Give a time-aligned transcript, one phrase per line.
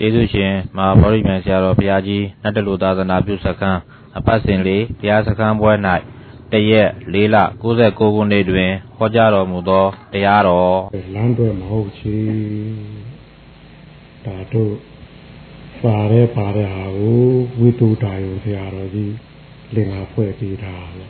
[0.00, 3.80] ကျေးဇူးရှင်မဟာဗောဓိမြိုင်ဆရာတော်ဘုရားကြီးနတ်တလူသာသနာပြုစခန်း
[4.18, 5.72] အပတ်စဉ်လေးဘုရားစခန်းပွဲ၌
[6.52, 7.36] တရက်၄လ
[7.72, 10.78] 69ခုနှစ်တွင်ဟောကြားတော်မူသောတရားတော်
[11.14, 12.18] လမ်းတွေမဟုတ်ချေ
[14.24, 14.74] ဒါတို့
[15.82, 17.22] ပါရဲပါရဲဟာကို
[17.58, 19.14] ဝိတုတာယုဆရာတော်ကြီး
[19.74, 21.06] လင်္ကာဖွဲ့ပေးတာလေ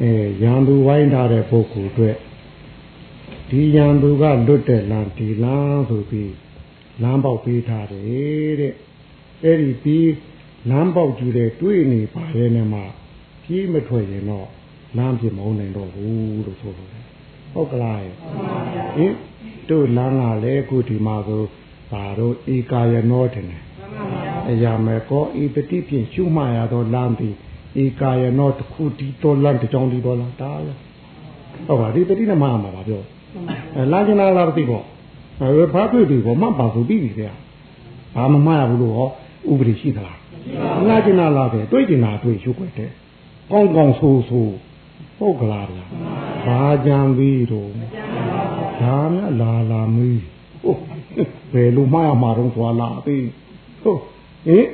[0.00, 2.16] အဲရန်သူဝိုင်းထားတဲ့ပုဂ္ဂိုလ်အတွက်
[3.48, 6.32] ဒီရန်သူကလွတ်တဲ့လမ်းဒီလမ်းဆိုပြီး
[7.02, 8.74] လမ်းပေါက်ပေးထားတယ်တဲ့
[9.44, 10.12] အဲ့ဒီပြီး
[10.70, 12.80] လမ်းပေါက်ကြည့်တဲ့တွေ့နေပါရဲ့နဲ့မှ
[13.44, 14.48] ကြီးမထွက်ရင်တော့
[14.96, 16.90] လမ်းပြမုန်းနိုင်တော့ဘူးလို့ဆိုလို့
[17.52, 18.00] ဟုတ်ကလား
[18.96, 19.14] ဟင်
[19.70, 21.42] တို့လမ်းကလည်းအခုဒီမှာဆို
[21.92, 23.46] ဘာတို့ဧကာယနောတယ်
[24.50, 27.34] အရာမဲ့ကောဤပတိဖြင့်ရှုမှရသောလမ်းပြီး
[27.82, 30.68] ဧကာယနောတစ်ခုဒီတော်လမ်းတစ်ကြောင်းဒီတော်လမ်းဒါရ
[31.66, 33.02] ဟုတ်ပါဒီပတိနဲ့မှမှာပါပြော
[33.76, 34.84] အဲလာကျင်လာလားသိပေါ့
[35.42, 37.32] အဲဘာတွေ့ပြီပေါ့မှတ်ပါဆိုပြီးပြီဗျာ
[38.14, 39.08] ဘာမှမမှားဘူးလို့ဟော
[39.50, 40.18] ဥပဒေရှိသလား
[40.88, 42.90] လာကျင်လာလားပဲတွေ့ကျင်လာတွေ့ရှုွက်တယ်
[43.50, 44.54] ကောင်းကောင်းဆိုးဆိုး
[45.18, 45.84] ဟုတ်ကလားဗျာ
[46.46, 47.70] ဘာကြံပြီးတော့
[48.82, 50.22] ဒါများလာလာမီး
[50.62, 50.80] ဟုတ်
[51.52, 53.26] ဘယ်လိုမှရမှာတော့သွားလာသေး
[53.82, 54.00] ဟုတ်
[54.46, 54.66] ဟင်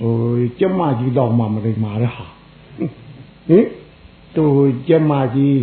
[0.00, 0.14] ဟို
[0.58, 2.26] ကျမကြီးတော့မှမလိမ္မာတဲ့ဟာ
[3.48, 3.66] ဟင်
[4.36, 4.44] သူ
[4.88, 5.58] ကျမကြီး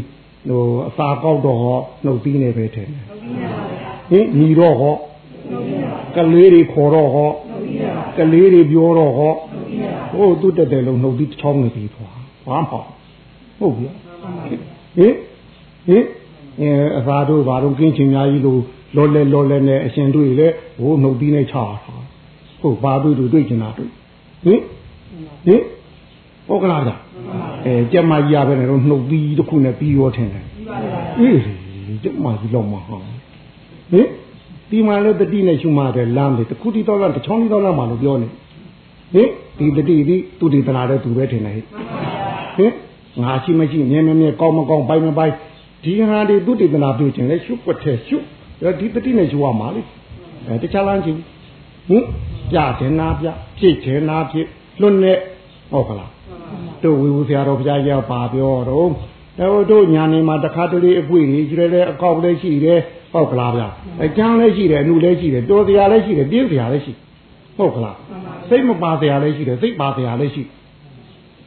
[0.50, 3.06] ဟိုအစာကောက်တော့ဟောနှုတ်သီးနေပဲထင်တယ်
[4.10, 4.96] ဟင်ညီတော့ဟော
[6.16, 7.30] ကလေးတွေခေါ်တော့ဟော
[8.18, 9.34] ကလေးတွေပြောတော့ဟော
[10.14, 12.14] ဟိုသူတက်တယ်လို့နှုတ်သီးချောင်းနေပြီသွား
[12.48, 12.78] ဘာမှ
[13.60, 13.88] ဟုတ်ပြီ
[14.98, 15.14] ဟင်
[15.88, 16.04] ဟင်
[16.60, 18.62] အဲအသာတို့ဘာတော့ကင်းချင်များကြီးလို့
[18.96, 20.48] လောလဲလောလဲနဲ့အရှင်တွေ့လေ
[20.80, 21.64] ဟိုနှုတ်သီးနဲ့ချတာ
[22.62, 23.90] ဟုတ်ဘာတွေ့တွေ့တွေ့ချင်တာတွေ့
[24.46, 24.62] ဟင်
[25.46, 25.62] ဟင်
[26.48, 26.92] ဟုတ်ကလားဗျ
[27.66, 30.46] အဲကြက်မကြီးရပဲနဲ့တော့နှုတ်သီးတစ်ခုနဲ့ပြီးရောထင်တယ်
[31.20, 31.40] အေး
[32.04, 32.98] ကြက်မကြီးလောက်မှာဟာ
[33.92, 34.08] ဟင်
[34.70, 38.28] ဒီမှာလည်းတတိနဲ့ရှုမှတယ်လမ်းတယ်တခုတီတော့လမ်းတစ်ချောင်းတီတော့လမ်းမှာလို့ပြောနေ
[39.14, 41.64] ဟင်ဒီတတိဒီသူဒီတနာတဲ့သူပဲထင်တယ်ဟဲ့
[42.58, 42.72] ဟင်
[43.24, 45.34] ငါရှိမရှိမြဲမြဲမြဲကောင်းမကောင်းပိုင်မပိုင်
[45.84, 48.18] ဒီဟာဒီသူတေသနာပြုခြင်းလေရှုွက်ထဲရှု
[48.80, 49.82] ဒီတတိနဲ့ရှုရမှာလေ
[50.48, 51.20] အဲတခြားလမ်းချင်း
[51.90, 52.04] ဟင်
[52.52, 53.28] ပြခြင်းနာပြ
[53.58, 54.48] ဖြည့်ခြင်းနာဖြည့်
[54.82, 55.18] လွတ်နဲ့
[55.72, 56.12] ဟုတ်ကလား
[56.84, 58.90] တို့ဝီဝူဆရာတော်ဘုရားကြီးပါပြောတော့
[59.40, 62.80] တော့တို့ညာနေမှာတခါတလေအပွေကြီးကျတယ်အကောက်လည်းရှိတယ်
[63.14, 63.64] ဟုတ်ကလားဗျ
[64.06, 66.94] အကျန်းလည်းရှိတယ်အနုလည်းရှိတယ်တော်စရာလည်းရှိတယ်ပြင်းစရာလည်းရှိ
[67.58, 67.98] ဟုတ်ကလား
[68.50, 70.44] စိတ်မပါစရာလည်းရှိတယ်စိတ်ပါစရာလည်းရှိ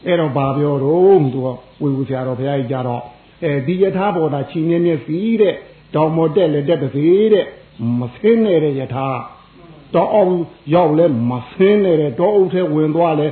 [0.06, 1.48] အဲ့တော့ဘာပြောတော့သူက
[1.82, 3.02] ဝီဝူဆရာတော်ဘုရားကြီးကြတော့
[3.44, 5.54] အဲဒီယထာဘောတာချင်းမြင်းမြက်စီတဲ့
[5.94, 7.44] တောင်မော်တက်လက်တက်ပါစေတဲ့
[7.98, 9.08] မဆင်းနေတဲ့ယထာ
[9.94, 10.32] တောအောင်
[10.74, 13.26] ရောက်လဲမဆင်းနေတဲ့တောအုပ်ထဲဝင်သွားလဲ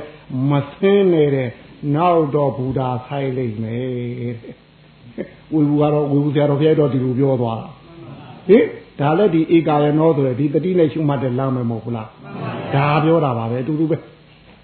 [0.49, 1.49] မဆင်းနေတဲ့
[1.95, 4.35] နောက်တော့ဘုရားဆိုင်လိမ့်မယ်
[5.53, 7.67] ဝီဘူးကတော့ဝီဘူးဆရာတော်ဖျက်တော့ဒီလိုပြောသွားတာ
[8.47, 8.63] ဟင်
[8.99, 12.07] ဒါလည်းဒီဧကာယနောဆိုရယ်ဒီတတိနဲ့ရှုမှတ်တဲ့လမ်းမယ်မဟုတ်ဘူးလား
[12.75, 13.97] ဒါပြောတာပါပဲအတူတူပဲ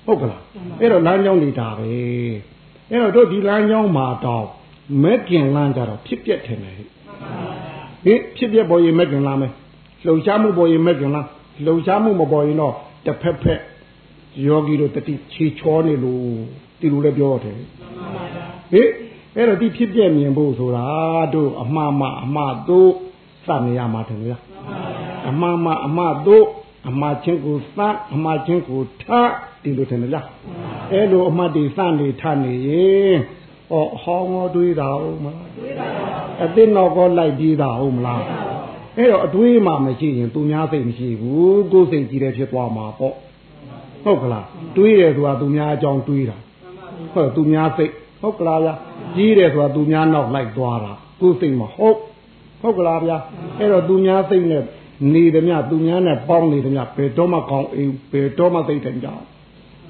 [0.06, 0.41] ဟုတ်ကလား
[0.80, 1.88] အဲ့တော့လမ်းကြောင်းနေတာပဲ
[2.90, 4.46] အဲ့တော့တို့ဒီလမ်းကြောင်းမှာတော့
[5.03, 6.90] မက်ကင်လမ်းကြတော့ဖြစ်ပြက်ထင်တယ်ဟင်
[8.38, 9.52] ဖြစ်ပြက်ပေါ်ရင်မက်ကင်လမ်းမယ်
[10.06, 11.28] လှုပ်ရှားမှုပေါ်ရင်မက်ကင်လမ်း
[11.66, 12.74] လှုပ်ရှားမှုမပေါ်ရင်တော့
[13.06, 13.62] တစ်ဖက်ဖက်
[14.46, 16.24] ယောဂီတို့တတိခြေချောနေလို့
[16.80, 18.90] ဒီလိုလည်းပြောတယ်ဟင်
[19.36, 20.86] အဲ့တော့ဒီဖြစ်ပြမြင်ဖို့ဆိုတာ
[21.34, 22.92] တို့အမှားမှအမှားတို့
[23.47, 24.41] စနေရမှာတယ်လား
[25.29, 26.45] အမှားမှအမှားတို့
[26.89, 27.79] အမှားချင်းကိုစ
[28.13, 29.06] အမှားချင်းကိုထ
[29.63, 30.28] ဒီလိုတယ်လား
[30.91, 33.17] အဲ့လိုအမှားတွေစနေထနေရင်
[33.72, 38.22] ဟောဟောင်းောတွေးတာဟုတ်မလားတွေးပါပါအသိတော့ကောလိုက်ပြီးတာဟုတ်မလား
[38.97, 43.16] အဲ့တော့အတွေးမှမရှိရင်သူများစိတ်မရှိဘူးကိုယ်စိတ်ကြီးတယ်ဖြစ်သွားမှာပေါ့
[44.03, 44.45] ဟုတ်ကလား
[44.77, 46.38] တွေးတယ်ဆိုတာသူများအကြောင်းတွေးတာ
[47.13, 47.91] ဟုတ်သူများစိတ်
[48.22, 48.73] ဟုတ်ကလားဗျာ
[49.16, 50.91] ကြီးတယ်ဆိုတာသူများနောက်လိုက်သွားတာ
[51.22, 51.97] ကိုယ်စိတ်မဟုတ်
[52.65, 53.17] ဟုတ်ကလားဗျာ
[53.59, 54.63] အဲ့တော့သူများစိတ်နဲ့
[55.13, 59.07] နေတယ်မြသူများနဲ့ပေါင်းနေတယ်မြဘယ်တော့မှကောင်းအိမ်ဘယ်တော့မှသိတယ်ကြ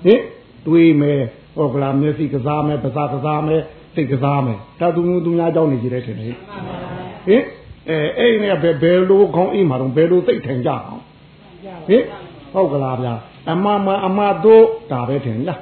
[0.05, 0.21] ဟင်
[0.67, 1.21] တွေးမယ်
[1.55, 3.61] ဟုတ်ကလားမျက်စိကစားမယ်ပါးစပ်ကစားမယ်
[3.95, 6.33] စိတ်ကစားမယ်ဒါသူမျိုးသူများကြောင်းနေကြတယ်ထင်တယ်
[7.27, 7.43] ဟင်
[7.89, 11.01] အဲအဲ့နဲ့ဘယ်ဘယ်လိုကောင်းအိမ်မှာတော့ဘယ်လိုသိထိုင်ကြအောင်
[11.87, 12.03] ဟင်
[12.53, 13.13] ဟုတ်ကလားဗျာ
[13.51, 15.59] အမမအမတို့ဒါပဲထင်လား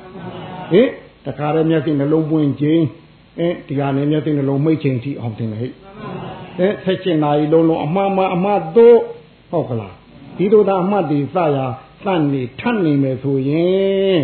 [0.72, 0.88] ဟင်
[1.26, 2.84] တခါတည်းမျက်စိနှလုံးပွင့်ခြင်း
[3.40, 5.72] အဲဒီဟာနဲ့မျက်စိနှလုံးမိတ်ခြင်းထိအောင်တင်တယ်ဟဲ့
[6.60, 9.00] အဲဆက်ချင်နာရီလုံးလုံးအမှားမှားအမှားတို့
[9.52, 9.94] ဟုတ်ကလား
[10.38, 11.66] ဒီလိုသာအမှတ်တွေစရာ
[12.04, 14.20] စနေထပ်နေမယ်ဆိုရင်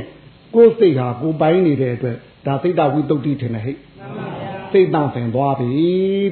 [0.56, 3.78] ကိုယ်စိတ်ဟာကိုပိုင်နေတဲ့အတွက်ဒါစိတ်တဝိတုဒ္ဓိထင်တယ်ဟဲ့
[4.72, 5.72] စိတ်တန့်ဆင်သွားပြီ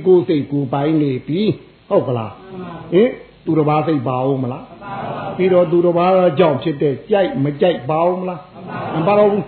[0.06, 1.42] ကိုယ်စိတ်ကိုပိုင်နေပြီ
[1.90, 2.34] ဟုတ်ကလား
[2.94, 3.10] ဟင်
[3.46, 4.66] သူတစ်ပါးစိတ်ပါအောင်မလား
[5.38, 8.42] ပြီးတော့သူတစ်ပါးကြောင့်ဖြစ်တဲ့ကြိုက်မကြိုက်ပါအောင်မလား
[8.96, 9.46] မပါတော့ဘူး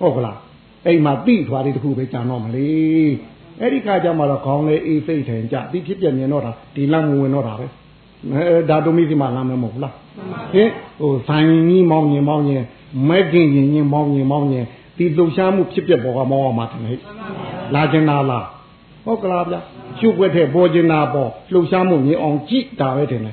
[0.00, 0.38] ဟုတ်ကလား
[0.86, 3.12] အိမ်မှာတိထွားလေးတခုပဲကြာတော့မလေး
[3.62, 9.94] အဲ့ဒီခါကျမှတော့ခေါင်းလေးအေးစိတ်ထိုင်ကြဒီဖြစ်ပြမြင်တော့တာဒီလမ်းဝင်တော့တာပဲဟအဲဒါတို့မိစီမလာမယ်မဟုတ်လား
[10.52, 10.68] ဟင်
[11.00, 12.64] ဟိုဆိုင်ကြီးမောင်းရင်မောင်းရင်
[13.08, 14.66] မဲကင်ရင်ရင်မောင်းရင်မောင်းရင်
[14.96, 16.98] ဒီလှုပ်ရှားမှုဖြစ်ပြပေါ်ကမောင်းအောင်မှာတယ်ဟဲ့
[17.74, 18.46] လာကျင်တာလား
[19.04, 19.60] ဟုတ်ကလားဗျာ
[19.98, 23.32] ရှုပ်ွက်တဲ့ပေါ်ကျင်တာပေါ်လှုပ်ရှားမှုမြင်အောင်ကြည့်တာပဲတယ်လေ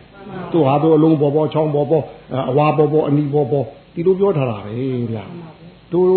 [0.51, 2.03] သူဟာသူအလုံးပေါ်ပေါ်ချောင်းပေါ်ပေါ်
[2.49, 4.73] အဝါပေါ်ပေါ်အနီပေါ်ပေါ်ဒီလိုပြောထားတာပဲ
[5.11, 5.23] ဗျာ
[5.91, 6.07] တို့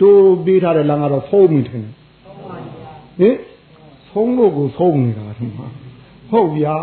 [0.00, 1.84] တို့ပေးထားတဲ့လမ်းကတော့ဖုံးမိတယ်
[3.20, 3.36] ဟင်
[4.10, 5.66] ဖုံးလို့ကိုဖုံးနေတာဒီမှာ
[6.30, 6.76] ဟုတ်ဗျာ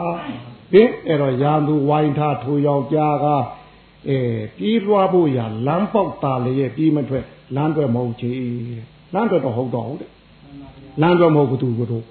[0.73, 3.27] ဟင်အဲ့တော့ရာသူဝိုင်းထားထိုးယောက်ျားက
[4.09, 4.19] အဲ
[4.57, 7.25] ပြေးလွှားဖို့ရလမ်းပေါက်တာလေရဲ့ပြေးမထွက်
[7.55, 8.31] လမ်းတွက်မဟုတ်ချေ
[9.13, 10.11] လမ်းတွက်တော့ဟုတ်တော့ဟုတ်တယ်
[11.01, 12.05] လမ်းတွက်မဟုတ်ဘူးသူကတော့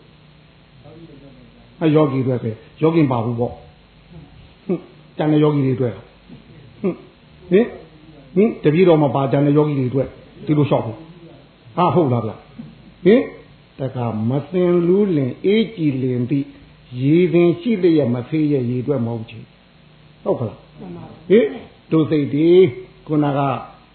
[1.81, 2.51] အဲယောဂီတွေပဲ
[2.83, 3.53] ယောဂင်ပါဘူးပေါ့
[4.67, 4.81] ဟင်
[5.19, 5.93] တန်တဲ့ယောဂီတွေတွေ့
[7.51, 7.67] ဟင်
[8.37, 10.07] ဟင်တပည့်တော်မှာပါတန်တဲ့ယောဂီတွေတွေ့
[10.47, 10.97] ဒီလိုလျှောက်ဘူး
[11.77, 12.33] ဟာဟုတ်လားဗျ
[13.05, 13.21] ဟင်
[13.81, 16.47] တခါမစင်လူးလင်အေးကြည်လင်ပြီး
[17.03, 19.39] ရေပင်ရှိလျက်မဖေးရဲ့ရေတွက်မဟုတ်ချေ
[20.23, 20.59] ဟုတ်ကလား
[21.31, 21.47] ဟင်
[21.93, 22.49] တို့စိတ်ဒီ
[23.07, 23.41] ခုနက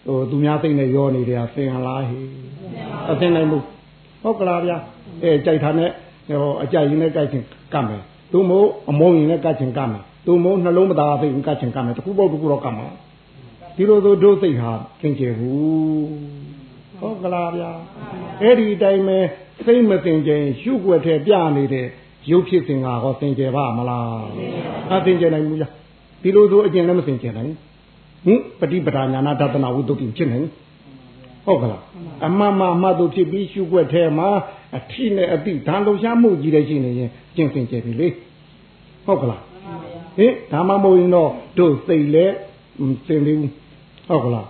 [0.05, 2.19] ဟိုသူများစိတ်နဲ့ရောနေတယ်ဆင်ဟလားဟေ
[3.11, 3.65] အဆင်နိုင်ဘူး
[4.23, 4.77] ဟုတ်ကလားဗျာ
[5.23, 5.89] အဲကြိုက်တာနဲ့
[6.27, 7.43] ဟိုအကြိုက်ရင်းနဲ့ကြိုက်ချင်
[7.73, 8.01] ကတ်မယ်
[8.31, 12.87] သူမို့အမုန်းရင်နဲ့ကတ်ချင်ကတ်မယ်သူမို့နှလုံးမသားစိတ်ကတ်ချင်ကတ်မယ်တခုပေါ့တခုတော့ကတ်မှာ
[13.75, 16.41] ဒီလိုဆိုတို့စိတ်ဟာသင်ကျေဘူး
[16.99, 17.71] ဟုတ်ကလားဗျာ
[18.41, 19.19] အဲ့ဒီတိုင်းပဲ
[19.65, 21.85] စိတ်မသင်ကြင်ရှုွက်ထဲပြနေတဲ့
[22.31, 24.05] ရုပ်ဖြစ်စဉ်ကဟောသင်ကြပါမလား
[24.91, 25.71] အသင်ကြနိုင်ဘူးလား
[26.21, 27.51] ဒီလိုဆိုအကျင့်လည်းမသင်ကြနိုင်
[28.25, 30.47] ဟင်ပฏิပဒါညာနာတဒနာဝိတုတ်ဖြစ်နိုင်
[31.45, 31.81] ဟုတ်ကလား
[32.27, 34.27] အမှန်မှမှတ်တို့ဖြစ်ပြီးရှုွက်ထဲမှာ
[34.77, 38.07] အထီနဲ့အတိဓာလုံရှားမှုကြီးတဲ့ရှိနေရင်ကျင့်သင်ကြပြီလေ
[39.05, 39.41] ဟုတ်ကလား
[40.17, 42.25] ဟင်ဒါမှမဟုတ်ရင်တော့တို့စိတ်လဲ
[43.07, 43.51] သင်သေးဘူး
[44.09, 44.47] ဟုတ်ကလား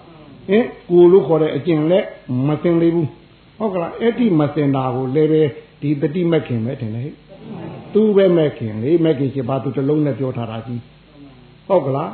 [0.50, 2.00] ဟင်ကိုလို့ခေါ်တဲ့အကျင့်လဲ
[2.48, 3.10] မသင်သေးဘူး
[3.62, 5.42] ဟုတ်ကလားအဲ့ဒီမသင်တာကိုလည်းပဲ
[5.82, 7.16] ဒီတတိမခင်ပဲထင်တယ်ဟဲ့
[7.94, 10.82] သူပဲမဲ့ခင်လေမဲ့ခင်ရှိပါသူတလုံးနဲ့ပြောထားတာကြီး
[11.68, 12.12] ဟုတ်ကလား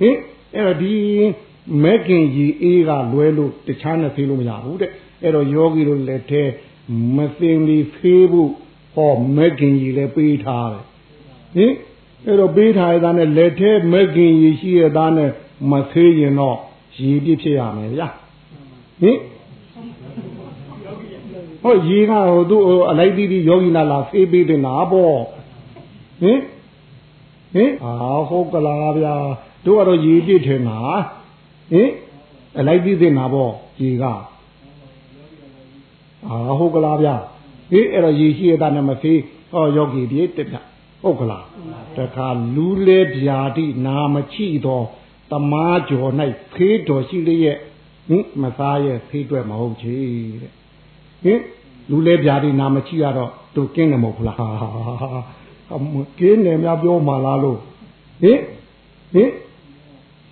[0.00, 0.16] ဟင်
[0.54, 0.94] အဲ့တော့ဒီ
[1.82, 4.90] မဲ့ခင်ကြီးအေးကလွဲလို့တခြားနဲ့ဖေးလို့မရဘူးတဲ့
[5.22, 6.42] အဲ့တော့ယောဂီတို့လက်ထဲ
[7.16, 8.50] မသိမီဖေးဖို့
[8.94, 10.84] ဟောမဲ့ခင်ကြီးလည်းပေးထားတယ်
[11.56, 11.72] ဟင်
[12.26, 15.30] အဲ့တော့ပေးထားရတဲ့နဲ့လက်ထဲမဲ့ခင်ကြီးရှိရတဲ့နဲ့
[15.70, 16.58] မသေးရင်တော့
[16.98, 18.08] ရည်ပြည့်ဖြစ်ရမယ်ဗျာ
[19.00, 19.18] ဟင်
[21.62, 25.16] ဟောရေကဟိုသူ့အလိုက်တီးတီးယောဂီနာလာဖေးပေးတင်တာပေါ့
[26.22, 26.40] ဟင်
[27.54, 27.92] ဟင်အာ
[28.28, 29.14] ဟုတ်ကလားဗျာ
[29.64, 30.78] တို့ကတော့ရေပြည့်ထင်တာ
[31.72, 31.90] ဟင်
[32.58, 33.52] အလိုက်တီးတင်တာပေါ့
[33.82, 34.04] ရေက
[36.28, 37.14] အာဟုတ်ကလားဗျာ
[37.72, 39.20] ဟင်အဲ့တော့ရေရှိရတာနဲ့မဖေး
[39.52, 40.56] ဟောယောဂီပြေတက်ပြ
[41.02, 41.44] ဟုတ်ကလား
[41.96, 44.84] တခါလူလဲဗျာတိနာမချိတော့
[45.30, 46.10] တမားကျော်၌
[46.52, 47.58] ဖေးတော်ရှိလျက်
[48.08, 49.96] ဟင်မသားရဲ့ဖေးတွက်မဟုတ်ချေ
[50.42, 50.57] တဲ့
[51.24, 51.40] ဟင်
[51.90, 54.36] လူလဲပြားဒီနာမချိရတော့သူကင်းတယ်မဟုတ်ဘူးလား
[55.74, 57.58] အမကင်းတယ်များပြောမှလားလို့
[58.22, 58.40] ဟင်
[59.14, 59.30] ဟင်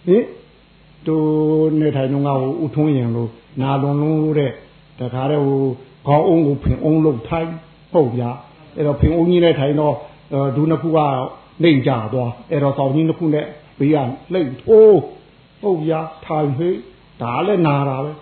[0.06, 0.24] ဟင်
[1.06, 1.16] သူ
[1.80, 3.30] နေထိုင်တော့ငါ့ကိုဥထုံးရင်လို့
[3.60, 4.52] နာလွန်လုံးလို့တဲ့
[4.98, 5.60] တခါတည်းဟို
[6.06, 7.48] ခေါင်းအုံးကိုဖင်အုံးလို့ထိုင်
[7.92, 8.30] ဟုတ်ဗျာ
[8.76, 9.94] အဲ့တော့ဖင်အုံးကြီးနဲ့ထိုင်တော့
[10.56, 10.98] ဒူနှစ်ခုက
[11.62, 13.46] နှိမ်ကြသွားအဲ့တော့တောင်ကြီးနှစ်ခုနဲ့
[13.78, 13.96] ဘေးက
[14.32, 15.00] လှိတ်ထိုး
[15.60, 16.76] ဟုတ်ဗျာထိုင်ဟေး
[17.22, 18.12] ဒါလည်းနာတာပဲ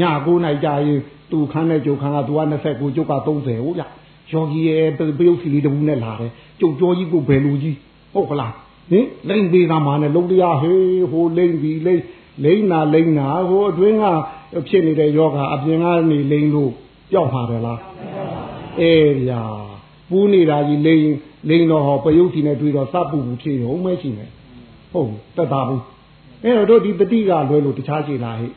[0.00, 0.98] ညကိုနိုင်ကြရင်
[1.30, 3.84] သူခန်းနဲ့ကျုပ်ခန်းကသူက29ကျုပ်က30ဟုတ်ဗျ
[4.32, 4.84] ယောဂီရဲ့
[5.18, 7.76] ပယုတ်စီလေးတဘူးနဲ့လာတယ်ကျုပ်ကြောကြီးကိုဘယ်လူကြီး
[8.14, 8.52] ဟုတ်ကလား
[8.90, 12.02] ဟင်လိမ့်ပေးတာမှနဲ့လုံးတရားဟေးဟိုလိမ့်ပြီလိမ့်
[12.44, 14.04] လိမ့်နာလိမ့်နာဟိုအတွင်းက
[14.68, 16.72] ဖြစ်နေတဲ့ယောဂအပြင်ကနေလိမ့်လို့
[17.12, 17.80] ကြောက်မှာတယ်လား
[18.80, 19.42] အေးဗျာ
[20.10, 21.04] ပူးနေတာကြီးလိမ့်
[21.48, 24.28] လိမ့်တော့ဟောပယုတ်စီနဲ့တွေ့တော့စပူဘူးဖြေတော့မရှိနဲ့
[24.92, 25.82] ဟုတ်တက်တာဘူး
[26.44, 28.52] အဲ့တော့တို့ဒီတတိကလွဲလို့တခြားရှိလားဟဲ့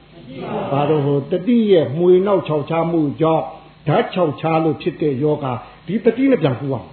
[0.71, 3.43] ဘာလို့ဟိုတတိရဲ့မှွေနောက်ခြောက်ချမှုကြောင့်
[3.87, 5.45] ဓာတ်ခြောက်ချလို့ဖြစ်တဲ့ယောဂ
[5.87, 6.87] ဒီတတိနဲ့ပြန်ကူအောင်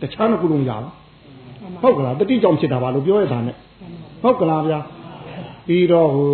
[0.00, 0.90] တခြားမကူလို့မရဘူး
[1.82, 3.56] ဟုတ်ကလားတတိကြောင့်ဖြစ်တာပါလို့ပြောရတာနဲ့
[4.22, 4.80] ဟုတ်ကလားဗျာ
[5.66, 6.32] ပြီးတော့ဟို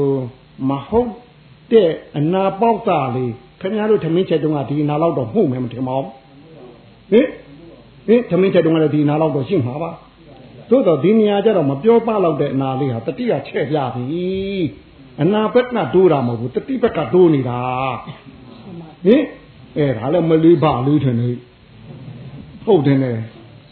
[0.70, 1.10] မဟုတ်
[1.72, 6.08] တဲ့အနာပေါက်တာလေးခင်ဗျားတို့ထမင်းချက်တုန်းကဒီအနာလောက်တော့မှုမယ်မထင်ပါဘူး
[7.12, 7.26] ဟင်
[8.06, 9.90] ဟင်ထမင်းချက်တုန်းကလည်းဒီအနာလောက်တော့ရှင်းမှာပါ
[10.70, 14.24] သို့တော့ဒီနေရာကျတော့မပြောပလောက်တဲ့အနာလေးဟာတတိယချဲ့ပြပြီ
[15.20, 17.58] အနာဘက်ကတိုးတာမဟုတ်ဘူးတတိဘက်ကတိုးနေတာ
[19.06, 19.22] ဟင်
[19.78, 21.30] အဲဒါလည်းမလေးပါလေးထင်နေ
[22.64, 23.16] ဟုတ်တယ်နဲ့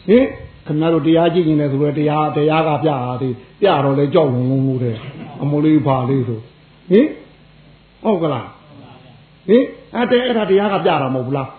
[0.07, 0.25] ဟင်
[0.65, 3.29] ခင်ဗျားတို့တရားကြည့်နေတယ်ဆိုတော့တရားတရားကပြတာဒီ
[3.61, 4.97] ပြတော့လေကြောက်လုံးလုံးလို့တဲ့
[5.41, 6.39] အမလေးပါလေးဆို
[6.91, 7.07] ဟင်
[8.03, 8.47] ဟုတ်ကလား
[9.49, 9.63] ဟင်
[9.95, 11.49] အဲ့တဲ့အဲ့ဒါတရားကပြတာမဟုတ်ဘူးလား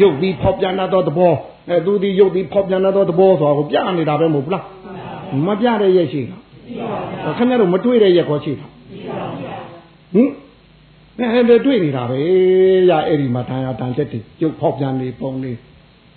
[0.00, 1.34] ရုပ်ပြီးဖောက်ပြန်တော့သဘော
[1.68, 4.64] အဲသူဒီရုပ်ပြီးဖောက်ပြန်တော့သဘောဆိုတော့ပြနေတာပဲမဟုတ်ဘူးလား
[5.46, 6.36] မပြတဲ့ရက်ရှိတာ
[7.38, 8.66] ခင်ဗျားတို့မတွေ့တဲ့ရက်ခေါ်ရှိတာ
[10.14, 10.30] ဟင်
[11.32, 12.18] အဲ့ဒါတွေ့နေတာပဲ
[12.90, 15.58] ရအဲ့ဒီမှာတန်ရတန်ချက်တွေရုပ်ဖောက်ပြန်နေပုံလေး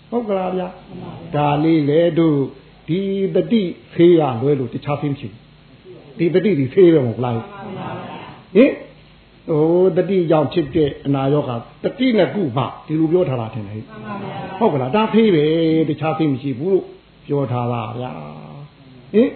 [0.10, 0.68] ဟုတ်ကလားဗျာ
[1.36, 2.38] ဒါလေးလေတို့
[2.88, 3.02] ဒီ
[3.36, 5.40] တတိဖေးရလွဲလို့တခြားဖေးမရှိဘူး
[6.18, 8.72] ဒီတတိဒီဖေးပဲမဟုတ်လားဟင်
[9.50, 13.84] ဟိုတတိကြောင့်ဖြစ်တဲ့အနာရောဂါတတိနဲ့ကုမှဒီလိုပြောထားတာထင်တယ်
[14.60, 15.46] ဟုတ်ကလားဒါဖေးပဲ
[15.90, 16.86] တခြားဖေးမရှိဘူးလို့
[17.28, 18.12] ပြောထားတာဗျာ
[19.14, 19.30] ဟင်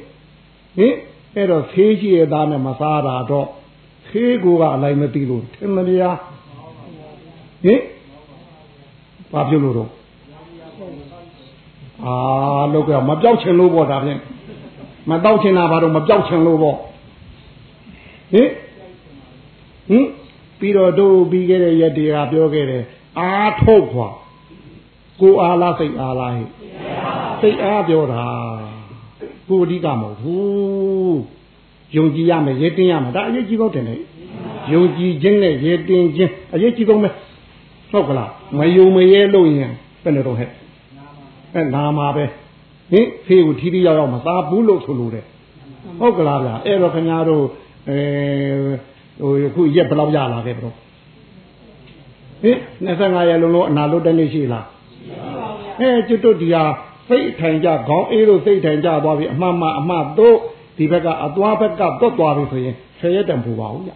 [0.77, 0.93] ဟင်
[1.35, 3.47] အဲ့တော့ဖေးရှိရသားနဲ့မစားတာတော့
[4.09, 6.17] ဖေးကိုကအလိုက်မသိလို့ထင်မလား
[7.63, 7.79] ဟင်
[9.31, 9.89] ဘာပြောလို့တော့
[12.05, 12.13] အာ
[12.73, 14.19] လောက်ကမပြောက်ချင်လို့ပေါ့ဒါဖြင့်
[15.09, 16.77] မတောက်ချင်တာဘာလို့မပြောက်ချင်လို့ပေါ့
[18.33, 18.49] ဟင်
[19.89, 20.05] ဟင်
[20.59, 22.83] ပြီးတော့တို့ပြီးခဲ့တဲ့ရက်တွေကပြောခဲ့တယ်
[23.19, 24.07] အာထုတ်ခွာ
[25.21, 26.47] ကိုအားလားစိတ်အားလားဟဲ့
[27.41, 28.23] စိတ်အားပြောတာ
[29.49, 31.38] ကိုအဓိကမဟုတ်ဘူး
[31.97, 33.95] ယုံကြည်ရမယ်ရဲတင်းရမယ်ဒါအရေးကြီးဆုံးတယ်လေ
[34.73, 37.09] ယုံကြည်ခြင်းနဲ့ရဲတင်းခြင်းအရေးကြီးဆုံးပဲ
[37.91, 39.71] ဟုတ်ကလားမယုံမရဲလို့ရင်
[40.03, 40.49] ဘယ်နဲ့တော့ဟဲ့
[41.53, 42.25] အဲနာမှာပဲ
[42.91, 45.25] ဟင်ဖေးကိုထီးထီးရောက်ရောက်မသားဘူးလို့ဆိုလို့တယ်
[45.99, 47.43] ဟုတ်ကလားဗျာအဲ့တော့ခင်ဗျားတို့
[47.89, 47.99] အဲ
[49.21, 50.73] ဟိုခုရက်ဘယ်လောက်ရလာခဲ့ဘရော
[52.41, 54.65] ဟင်25ရက်လုံးလုံးအနာလွတ်တဲ့နေ့ရှိလား
[55.79, 56.63] အဲကျွတ်တို့ဒီဟာ
[57.09, 60.37] စိတ်ထိုင်ကြခေါင်းအေးလို့စိတ်ထိုင်ကြသွားပြီအမှန်မှအမှတ်တို့
[60.79, 63.89] ဒီဘက်ကအသွားဘက်ကတွတ်သွားပြီဆိုရင်ဆယ်ရက်တန်ပူပါဘူးည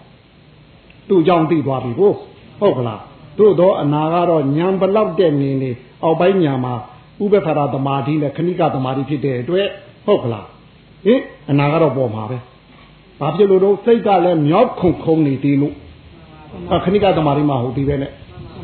[1.10, 2.12] သူ့ကြောင့်သိသွားပြီကို
[2.60, 3.02] ဟုတ်ကလား
[3.40, 5.72] တို့တော့အနာကတော့ညံဘလောက်တဲ့နေနေ
[6.04, 6.74] အောက်ပိုင်းညာမှာ
[7.24, 9.68] ဥပ္ပခါရသမာဓိနဲ့ခဏိကသမာဓိဖြစ်တဲ့အတွက်
[10.06, 10.48] ဟုတ်ကလား
[11.06, 12.38] ဟင်အနာကတော့ပေါ်မှာပဲ
[13.20, 15.74] ဘာဖြစ်လို့တော့စိတ်ကလည်းမြောက်ခုန်ခုန်နေသေးလို့
[16.86, 18.12] ခဏိကသမာဓိမှာဟုတ်ပြီပဲနဲ့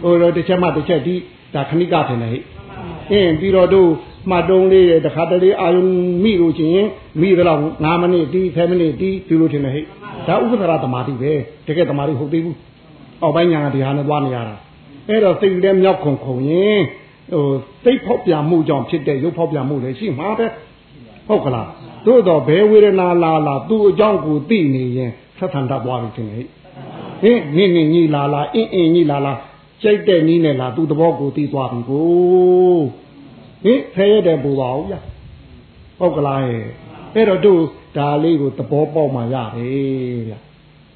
[0.01, 1.15] ဟိုတော့တစ်ချက်မှတစ်ချက်ဒီ
[1.53, 2.39] ဒါခဏိကထင်တယ်ဟိ
[3.11, 3.89] အင်းပြီးတော့တို့
[4.29, 5.83] မှတ်တုံးလေးတခါတလေအာယုံ
[6.23, 6.87] မိလို့ချင်း
[7.21, 9.81] မိတော့9မိနစ်တီး10မိနစ်တီးဒီလိုထင်တယ်ဟိ
[10.27, 11.31] ဒါဥပ္ပခါရသမာဓိပဲ
[11.67, 12.57] တကယ်သမာဓိဟုတ်သေးဘူး
[13.21, 14.55] အောက်ပိုင်းညာကဒီဟာနဲ့သွားနေရတာ
[15.09, 16.81] အဲ့တော့စိတ်လည်းမြောက်ခုန်ခုန်ရင်
[17.33, 17.45] ဟို
[17.83, 20.47] စိတ်ဖောက်ပြန်မှုကြောင့်ဖြစ်တဲ့ရုပ်ဖောက်ပြန်မှုလည်းရှိမှာပဲ
[21.27, 21.67] ဟုတ်ကလား
[22.05, 26.45] သို့တော့ဘယ်ဝေဒနာလာလာသူ့အကြောင်းကိုသိနေရင်ဆက်ဆံတတ်သွားပြီထင်တယ်
[27.21, 29.33] ဟင်နင်းနင်းကြီးလာလာအင်းအင်းကြီးလာလာ
[29.81, 32.79] ကြိုက်တဲ့နည်းနဲ့လာသူ့သဘောကိုသိသွားပြီကို
[33.63, 34.95] ဟင်ဖဲရတဲ့ပူပါဦးဗျ
[35.99, 36.41] ဟုတ်ကလား
[37.15, 37.61] အဲ့တော့တို့
[37.97, 40.33] ဒါလေးကိုသဘောပေါက်မှရတယ်ဗျ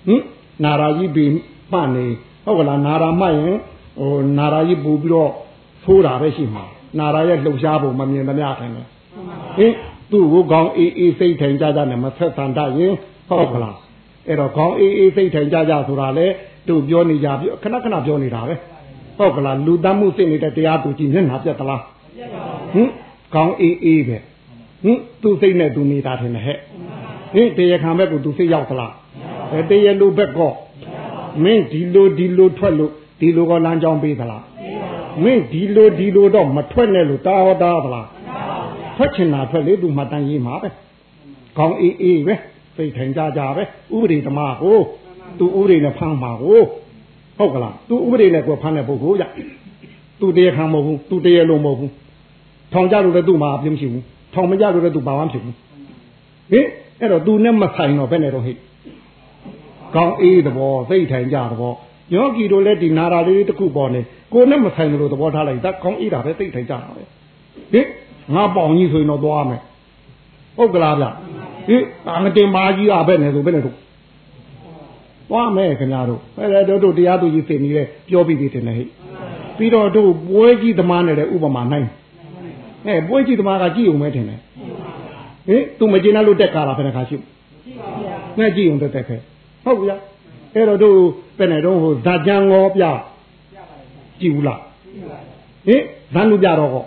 [0.08, 0.22] ဟင်
[0.64, 1.32] နာရာကြီးပြီး
[1.72, 2.06] မှတ်နေ
[2.46, 3.58] ဟုတ်ကလားနာရာမှတ်ရင်
[4.00, 5.32] ဟိုနာရာကြီးပူပြီးတော့
[5.84, 6.64] ဖိုးတာပဲရှိမှာ
[7.00, 8.88] နာရာရဲ့လှုပ်ရှားပုံမမြင်သမျှထိုင်တယ်
[9.58, 9.74] ဟင်
[10.12, 12.94] သူ့ကိုခေါင်းအေးအေးစိတ်ထိုင်ကြကြနဲ့မဆက်ဆံတတ်ရင်
[13.30, 13.78] ဟုတ်ကလား
[14.28, 16.28] အဲ့တော့ခေါင်းအေးအေးစိတ်ထိုင်ကြကြဆိုတာလေ
[16.68, 18.56] သူပြောနေကြပြီခဏခဏပြောနေတာပဲ
[19.18, 21.82] ဟုတ်ကလားလူတမ်းမှုစိတ်နေတဲ့တရားသူကြည့်မျက်နှာပြတ်သလား
[22.74, 22.90] ဟင်
[23.34, 24.18] ခေါင်းအေးအေးပဲ
[24.84, 26.58] ဟင်သူ့စိတ်နဲ့သူနေတာထင်တယ်ဟဲ့
[27.34, 28.94] ဟင်တရားခံဘက်ကသူစိတ်ရောက်သလား
[29.52, 30.54] အဲတရားလူဘက်ကော
[31.44, 34.44] မင်းဒီလိုဒီလိုထွက်လို့ဒီလိုကလမ်းကြောင်းပေးသလား
[35.24, 38.08] မင်းဒီလိုဒီလိုတော့မထွက်နဲ့လို့တာဟောတာသလား
[38.96, 40.70] ထွက်ချင်တာထွက်လေသူမှတန်ရေးမှာပဲ
[41.58, 42.36] ခေါင်းအေးအေးပဲ
[42.76, 44.78] စိတ်ထိုင်ကြကြပဲဥပဒေသမားကို
[45.40, 46.62] သူဥပဒေနဲ့ဖမ်းမှာကို
[47.38, 49.26] ဟုတ်ကလားသူဥပဒေနဲ့ကိုဖမ်းတဲ့ပုဂ္ဂိုလ်ကြ
[50.20, 51.92] သူတရားခံမဟုတ်ဘူးသူတရားလုံးမဟုတ်ဘူး
[52.74, 54.04] ထောင်ကြလို့လည်းသူ့မှာအပြင်းမရှိဘူး
[54.34, 55.56] ထောင်မကြလို့လည်းသူဘာမှမဖြစ်ဘူး
[56.52, 56.68] ဟင်
[57.00, 58.54] အဲ့တော့သူနဲ့မဆိုင်တော့ဘယ်နဲ့တော့ဟိ
[59.96, 61.74] ကောင်းအေးသဘောစိတ်ထိုင်ကြသဘော
[62.14, 64.02] ယောဂီတို့လည်းဒီနာရာလေးတစ်ခုပေါ်နေ
[64.34, 67.04] ကိုနဲ့မဆိုင်လို့သဘောထားလိုက်ဒါကောင်းအေးတာပဲစိတ်ထိုင်ကြတာပဲ
[67.74, 67.88] ဟင်
[68.36, 69.62] ငါပေါင်ကြီးဆိုရင်တော့သွားမယ်
[70.58, 71.06] ဟုတ်ကလားဗျ
[71.68, 73.76] ဟင်အာမတင်မာကြီးอ่ะပဲနေဆိုပဲနေတို့
[75.30, 78.88] သွားမယ်ခင်ဗျားတို့အဲ့ဒါတို့တို့တရားသူကြီးသိနေတယ်ပြောပြီးသေးတယ်ဟဲ့
[79.58, 81.88] ပြီးတော့တို့ပွဲကြီးသမားနဲ့လည်းဥပမာနိုင်
[82.88, 84.40] အဲပွဲကြီးသမားကကြည့်ုံပဲထင်တယ်
[85.48, 87.18] ဟင်သူမကျင်လို့တက်ကားတာဘယ်နှခါရှိ
[88.40, 89.16] နဲ့ကြည့်ုံတက်တက်ခဲ
[89.64, 89.98] ဟုတ်ဗျာ
[90.56, 90.98] အဲ့တော့တို့
[91.38, 92.84] ပဲနေတော့ဟိုဇာကြံငေါပြ
[94.20, 94.60] ကြည့်ဘူးလား
[95.68, 95.82] ဟင်
[96.14, 96.86] ဇန်လူပြတော့ဟော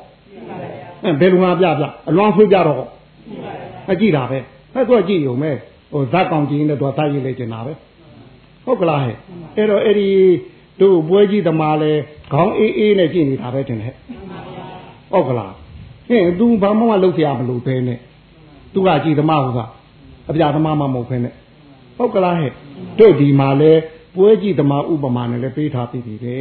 [1.03, 2.89] အဲဘယ်လူငါပြပြအလွန်ဆွေးပြတော့ဟော
[3.91, 4.39] အကြည့်တာပဲ
[4.75, 5.51] ဟဲ့သူကကြည့်ုံပဲ
[5.93, 7.73] ဟိုဇက်ကောင်ကြီးနဲ့သူကသားရေးလိုက်ကျင်တာပဲ
[8.65, 9.17] ဟုတ်ကလားဟဲ့
[9.57, 10.09] အဲ့တော့အဲ့ဒီ
[10.81, 11.93] တို့ပွဲကြီးသမားလဲ
[12.33, 13.95] ခေါင်းအေးအေးနဲ့ကြည့်နေတာပဲတင်တယ်
[15.13, 15.53] ဟုတ်ကလား
[16.09, 17.99] ဟင် तू ဘာမှမလုပ်ဖျားမလို့ပဲနဲ့
[18.73, 19.61] तू ကကြည်သမားဟုတ်က
[20.29, 21.31] အပြာသမားမှမဟုတ်ဖ ೇನೆ
[21.97, 22.51] ဟုတ်ကလားဟဲ့
[22.99, 23.73] တို့ဒီမှာလဲ
[24.15, 26.39] ပွဲကြည်သမားဥပမာနဲ့လဲပေးထားပြီးပြီပဲ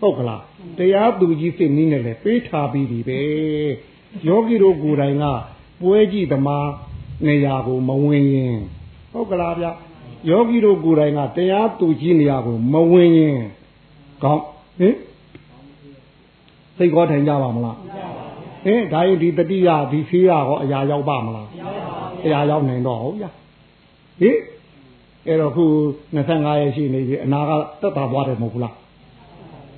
[0.00, 0.42] ဟုတ်ကလား
[0.78, 3.20] တရားသူကြီးစိတ်နည်းနဲ့လဲပေးထားပြီးပြီပဲ
[4.26, 5.24] ယောဂီတို့ကိုယ်တိုင်က
[5.82, 6.68] ပွဲကြည်သမား
[7.26, 8.58] နေရာကိုမဝင်ရင်
[9.12, 9.66] ဟုတ်ကလားဗျ
[10.30, 13.38] ယောဂီတို့ကိုယ်တိုင်ကတရားသူကြီးနေရာကိုမဝင်ရင်
[14.22, 14.44] ကောင်း
[14.78, 14.94] ဟင်
[16.80, 17.76] စိတ်ကောထိုင်ကြပါမလား
[18.64, 21.48] ဟင်ဒါရင်ဒီတတိယဒီဖေးရဟောအရာရောက်ပါမလား
[22.24, 23.30] အရာရောက်နိုင်တော့ဟုတ်ဗျာ
[24.20, 24.36] ဟင်
[25.26, 25.64] အဲ့တော့ခု
[26.14, 28.74] 25ရက်ရှိနေပြီအနာကတက်တာသွားတယ်မဟုတ်ဘူးလား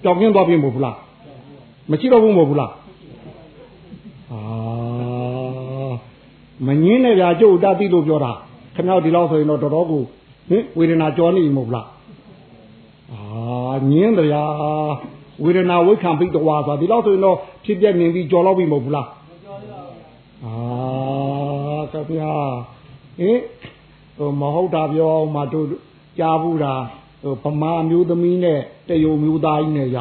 [0.03, 0.97] ကြောင်ကင်းသွားပြီမဟုတ်ဘူးလား
[1.91, 2.73] မရှိတော့ဘူးမဟုတ်ဘူးလား
[4.33, 4.41] အာ
[6.67, 8.33] မငင်းနဲ့ဗျာကျုပ်တတ်သိလို့ပြောတာ
[8.75, 10.03] ခင်ဗျားဒီလောက်ဆိုရင်တော့တော်တော်ကို
[10.51, 11.87] ဟင်ဝေဒနာကြောနေမဟုတ်လား
[13.13, 13.21] အာ
[13.91, 14.93] ငင်းတရား
[15.43, 19.09] ဝေဒနာဝိခံပိတဝါဆိုဒီလောက်ဆိုရင်တော့ဖြစ်ပြနေပြီးကြော်တော့ပြီမဟုတ်ဘူးလား
[20.45, 20.55] အာ
[21.93, 22.33] ကဗျာ
[23.19, 23.39] ဟင်
[24.17, 25.67] ဟိုမဟုတ်တာပြောမှတို့
[26.19, 26.75] ကြားဘူးတာ
[27.23, 29.99] ဟိုဗမာမျိုးသမီးနဲ့တယုံမျိုးသားကြီးနဲ့ရ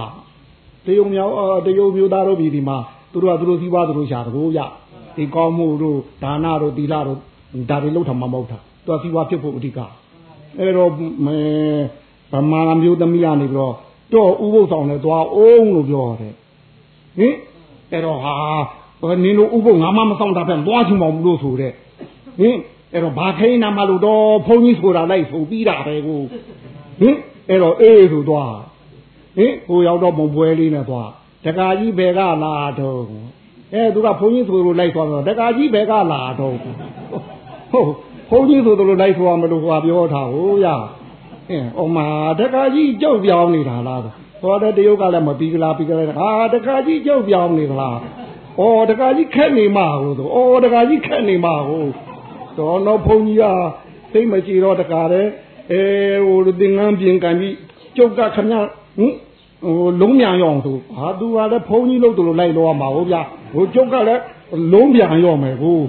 [0.86, 1.32] တယုံမျိုး
[1.66, 2.78] တယုံမျိုးသားတို့ပြည်ဒီမှာ
[3.12, 4.60] သူတို့ကသူတို့စီးပွားသူတို့ရှာတကူရ
[5.16, 7.20] ဒီကောင်းမှုတို့ဒါနတို့သီလတို့
[7.70, 9.80] ဒါတွေလောက်ထမှာမဟုတ်တာသူကစီးပွားဖြစ်ဖို့အဓိက
[10.60, 10.92] အဲ့တော့
[11.26, 11.38] မဲ
[12.32, 13.74] ဗမာမျိုးသမီးကနေပြီးတော့
[14.14, 16.34] တော့ဥပုသ်ဆောင်နဲ့သွားအောင်လို့ပြောတယ်
[17.18, 17.36] ဟင်
[17.92, 18.36] အဲ့တော့ဟာ
[19.24, 21.74] နင်းတို့ဥပုသ်ငါမှမဆောင်တာပဲသွားချင်ပါဘူးလို့ဆိုတဲ့
[22.40, 22.56] ဟင်
[22.94, 26.22] အဲ့တော့ဘာခိန်းနာမလို့တော့ဘုန်းကြီးဆိုတာလိုက်ဆိုပြီးတာပဲကို
[27.02, 27.16] ဟင်
[27.50, 28.56] အဲ့တော့အေးဆိုသွား
[29.38, 31.10] ဟင်ဟိုရောက်တော့မုံပွဲလေးနဲ့သွား
[31.46, 33.02] တကာကြီးဘယ်ကလာတော့
[33.74, 36.78] အဲသူကဘုန်းကြီးဆိုလို့လိုက်သွားတော့တကာကြီးဘယ်ကလာတော့ဟုတ်
[38.30, 40.68] ဘုန်းကြီးဆိုလို့လိုက်သွားမလို့ဟိုပြောထားဟိုရ
[41.52, 41.98] အင်းအမ
[42.40, 44.02] တကာကြီးကြောက်ပြောင်းနေတာလား
[44.42, 47.98] ဟောတဲ့တရုတ်ကလည်းမပြီးကလားပြီးကလားဟာတကာကြီးကြောက်ပြောင်းနေသလား
[48.60, 51.86] ဩတကာကြီးခက်နေမှာဟိုဆိုဩတကာကြီးခက်နေမှာဟို
[52.58, 53.46] တော့တော့ဘုန်းကြီးက
[54.14, 55.26] သိမကြည့်တော့တကာတဲ့
[55.72, 55.82] အဲ
[56.26, 57.56] ဟိုသင်္ကန်းပြင်ကန်ပြီး
[57.98, 58.66] ကျုပ်ကခမဟင်
[59.64, 63.22] ဟိုလုံးမြန်ရောအောင်ဆိုဟာသူကလည်းဘုန်းကြီးလို့သူလိုလိုက်တော့မှာဟုတ်ဗျာ
[63.54, 64.22] ဟိုကျုပ်ကလည်း
[64.74, 65.80] လုံးပြန်ရောမယ်ကို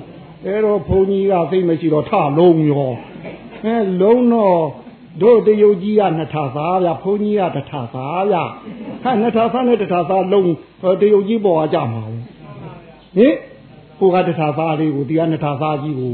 [0.46, 2.90] အဲတော့ဘုန်းကြီးကသိမရှိတော့ထလုံးရော
[3.64, 4.56] အဲလုံးတော့
[5.20, 8.36] တို့တယုတ်ကြီးကနှစ်ထာသားဗျဘုန်းကြီးကတစ်ထာသားဗျ
[9.02, 10.52] ဟာနှစ်ထာသားနဲ့တစ်ထာသားလုံး
[11.00, 13.34] တယုတ်ကြီးပေါ်ကြမှာဟင်
[14.00, 16.12] ကိုကတစ်ထာသားလေးကိုဒီကနှစ်ထာသားကြီးကို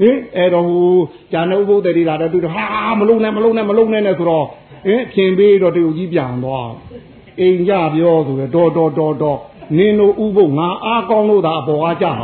[0.00, 0.96] ဟင်အဲ့တော့ဟို
[1.32, 2.66] ဂျာနုဘုဒ္ဓတိလာတဲ့သူဟာ
[2.98, 4.46] မလုံးနဲ့မလုံးနဲ့မလုံးနဲ့နဲ့ဆိုတော့
[4.86, 6.70] ဟင်ဖြင်ပေးတော့တရုတ်ကြီးပြန်သွား
[7.40, 9.38] အိမ်ကြပြောဆိုရတော်တော်တော်တော်
[9.76, 12.20] နင်းတို့ဥပုပ်ငါအားကောင်းလို့သာအပေါ်အားကြအောင်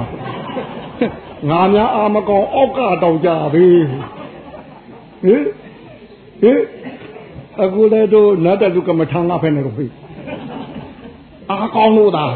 [1.51, 3.69] ငါများအာမကောင်းအောက်ကတော့ကြပြီ
[5.25, 5.43] ဟင်
[6.43, 6.61] ဟင်
[7.63, 9.87] အခုလည်းတို့နတ်တလူကမထမ်းငါဖက်နေတော့ပြီ
[11.51, 12.27] အားကောင်းလို့သာ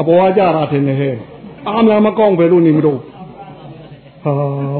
[0.00, 1.14] အပေါ်အားကြတာထင်တယ်ဟဲ့
[1.68, 3.00] အားများမကောင်းပဲလို့နေမလို့
[4.24, 4.32] ဟာ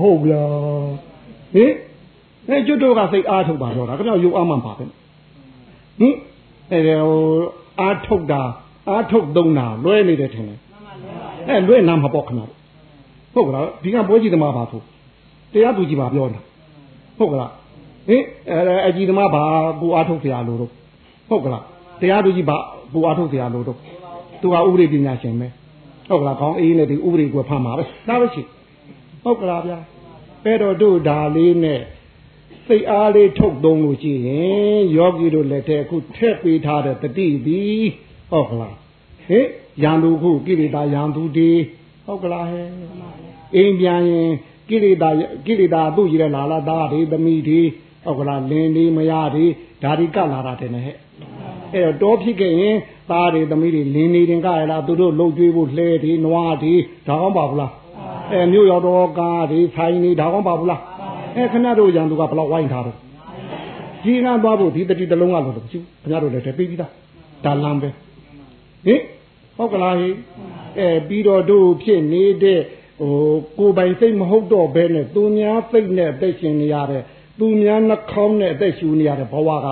[0.02, 0.42] ဟုတ်ဗျာ
[1.54, 1.72] ဟင်
[2.48, 4.90] အဲကျွတ်တို့ကစိတ်အားထုတ်ပါတော့တာခင်ဗျရုပ်အားမှန်ပါပဲဟင်
[6.72, 7.22] အဲဟို
[7.80, 8.42] အားထုတ်တာ
[8.88, 10.58] အားထုတ်သုံးတာလွဲနေတယ်ထင်တယ်
[11.48, 12.44] အဲလွဲနာမပေါ့ခင်ဗျ
[13.34, 14.80] ဟုတ်ကလားဒီကပွဲကြီးသမားပါဆို
[15.52, 16.40] တရားသူကြီးပါပြောတာ
[17.18, 17.52] ဟုတ်ကလား
[18.08, 18.22] ဟင်
[18.86, 19.42] အကြီးသမားဘာ
[19.80, 20.70] ကိုအားထုတ်ကြရလို့တော့
[21.28, 21.64] ဟုတ်ကလား
[22.00, 22.56] တရားသူကြီးဘာ
[22.94, 23.78] ကိုအားထုတ်ကြရလို့တော့
[24.40, 25.48] သူကဥပဒေပညာရှင်ပဲ
[26.08, 28.42] ဟုတ်ကလားခေါင်းအေးနဲ့ဒီဥပဒေကိုဖတ်မှာပဲဒါပဲရှိ
[29.24, 29.78] ဟုတ်ကလားဗျာ
[30.44, 31.80] ပဲတော့တို့ဒါလေးနဲ့
[32.66, 37.84] စိတ်အားလေးထုတ်သုံးလို့ရှိရင်ယောဂီတို့လက်ထဲအခုထည့်ပေးထားတဲ့တတိသည်
[38.30, 38.76] ဟုတ်ကလား
[39.28, 39.46] ဟင်
[39.82, 41.50] ရန်သူခုကိလေသာရန်သူတွေ
[42.06, 42.68] ဟုတ်ကလားဟဲ့
[43.56, 44.30] အိမ်ပြန်ရင်
[44.68, 45.08] ကိလေသာ
[45.46, 47.60] ကိလေသာသူ့ကြီးတဲ့လာလာသားတွေသမီးတွေ
[48.04, 49.46] ဟုတ်ကလားလင်းလေးမရတွေ
[49.82, 50.96] ဒါတွေကလာတာတယ်နဲ့ဟဲ့
[51.74, 52.76] အဲ့တော့တောဖြစ်ခဲ့ရင်
[53.10, 56.74] သားတွေသမီးတွေလင်းနေတင်ကရလားသူတို့လှုပ်ကြွေးဖို့လှဲတွေနွားတွေ
[57.08, 57.72] ဒါကောင်းပါဘူးလား
[58.32, 60.80] အဲမြို့ရောက်တော့ကားတွေဆိုင်နေဒါကောင်းပါဘူးလား
[61.36, 62.96] အဲခဏတို့ရန်သူကဘလောက်ဝိုင်းထားတော့
[64.04, 66.90] ကြီးကသွားဖို့ဒီတတိတလုံးကလို့မရှိဘူးခင်ဗျားတို့လည်းတပေးပြီးသား
[67.44, 67.88] ဒါလမ်းပဲ
[68.86, 69.00] ဟင်
[69.56, 70.08] ဟုတ်ကလားဟိ
[70.78, 72.60] အဲပြီးတော့တို့ဖြစ်နေတဲ့
[72.98, 73.12] ဟို
[73.58, 77.02] ကိုပိုင်စိတ်မဟုတ်တော့ဘဲနဲ့သူများစိတ်နဲ့အသက်ရှင်နေရတဲ့
[77.38, 79.68] သူများနှာခေါင်းနဲ့အသက်ရှူနေရတဲ့ဘဝက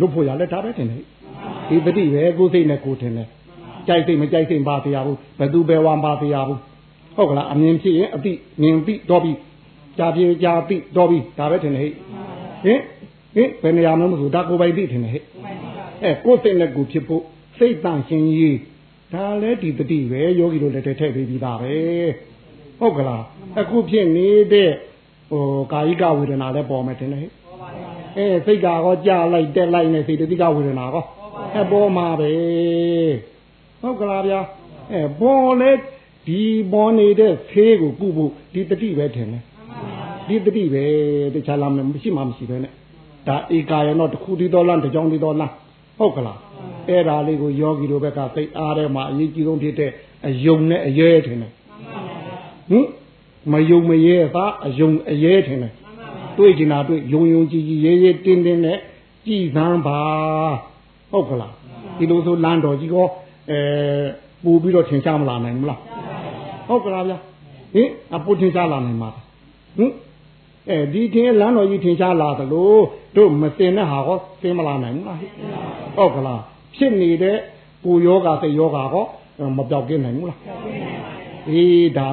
[0.00, 1.02] လွတ်ဖို့ရလဲဒါပဲတင်တယ်
[1.68, 3.28] ဒီတတိပဲကိုယ်စိတ်နဲ့ကိုယ်ထင်တယ်
[3.88, 6.60] ကြိုက်စိတ်မကြိုက်စိတ်ပါတရားဘူးဘယ်သူပဲဝမ်းပါတရားဘူး
[7.16, 9.36] ဟုတ်ကလားအမြင်ဖြစ်ရင်အတိမြင်ပြီးတော့ပြီး
[9.98, 11.92] ကြာပြေကြာပြီးတော့ပြီးဒါပဲထင်တယ်ဟဲ့
[12.64, 12.80] ဟင်
[13.34, 15.22] ဟင်ဘယ်နေရာမှမဆိုဒါကိုပိုင်ပြီးထင်တယ်ဟဲ့
[16.04, 17.22] အဲကိုယ်စိတ်နဲ့ကိုယ်ဖြစ်ဖို့
[17.58, 18.58] စိတ်တန့်ရှင်ကြီး
[19.14, 21.72] ဒါလည်းဒီတတိပဲယောဂီတို့လည်းထည့်ပေးပြီးသားပဲ
[22.82, 23.22] ဟုတ်ကလား
[23.60, 24.70] အခုဖြစ်နေတဲ့
[25.30, 27.30] ဟိုကာယကဝေဒနာလည်းပေါ်မယ်ထင်တယ်ဟဲ့
[28.16, 31.04] အဲစိတ်ကောကြာလိုက်တက်လိုက်နေစိတ်တတိကဝေဒနာကော
[31.54, 32.30] အဲပေါ်မှာပဲ
[33.80, 34.40] ဟုတ်ကလားဗျာ
[34.92, 35.70] အဲပေါ်လေ
[36.26, 36.40] ဒီ
[36.72, 39.42] ပေါ်နေတဲ့ဖေးကိုကုဖို့ဒီတတိပဲထင်တယ်
[40.28, 40.84] ဒီတတိပဲ
[41.34, 42.72] တခြားလာမရှိမှမရှိပဲနဲ့
[43.28, 45.52] ဒါဧကာယတော့တစ်ခုတည်းတော်လမ်းတစ်ကြောင်းတည်းတော်လမ်း
[45.98, 46.38] ဟုတ်ကလား
[46.88, 49.90] အဲ့ဒါလေးကိုယောဂီတို့ဘက်ကစိတ်အားထဲမှာအရေးကြီးဆုံးဖြစ်တဲ့
[50.26, 51.52] အယုံနဲ့အရဲထင်တယ်
[52.72, 52.86] ဟင်
[53.52, 55.72] မယုံမရဲသာအယုံအရဲထင်တယ်
[56.36, 58.78] တွေ့ကျင်တာတွေ့ယုံယုံကြည်ကြည်ရဲရဲတင်းတင်းနဲ့
[59.26, 59.98] ကြည်သမ်းပါ
[61.10, 61.52] ဟုတ်ကလား
[61.98, 63.06] ဒီလိုဆိုလမ်းတော်ကြီးကော
[63.50, 63.58] အဲ
[64.42, 65.80] ပူပြီးတော့ထင်ရှားမလာနိုင်ဘူးလား
[66.68, 67.18] ဟုတ်ကလားဗျာ
[67.74, 69.10] ဟင်အပူထင်ရှားလာနိုင်မှာ
[69.76, 69.92] ဟင်
[70.70, 72.70] အဲဒီထင်းလမ်းတော်ကြီးထင်ရှားလာသလို
[73.16, 75.18] တို့မစင်တဲ့ဟာကောစင်မလာနိုင်ဘူးလား
[75.96, 76.40] ဟုတ်ကလား
[76.76, 77.36] ဖြစ်နေတဲ့
[77.84, 79.04] ကိုယောဂစိတ်ယောဂကော
[79.56, 80.38] မပြောက်ကင်းနိုင်ဘူးလား
[81.50, 82.08] အေးဒါ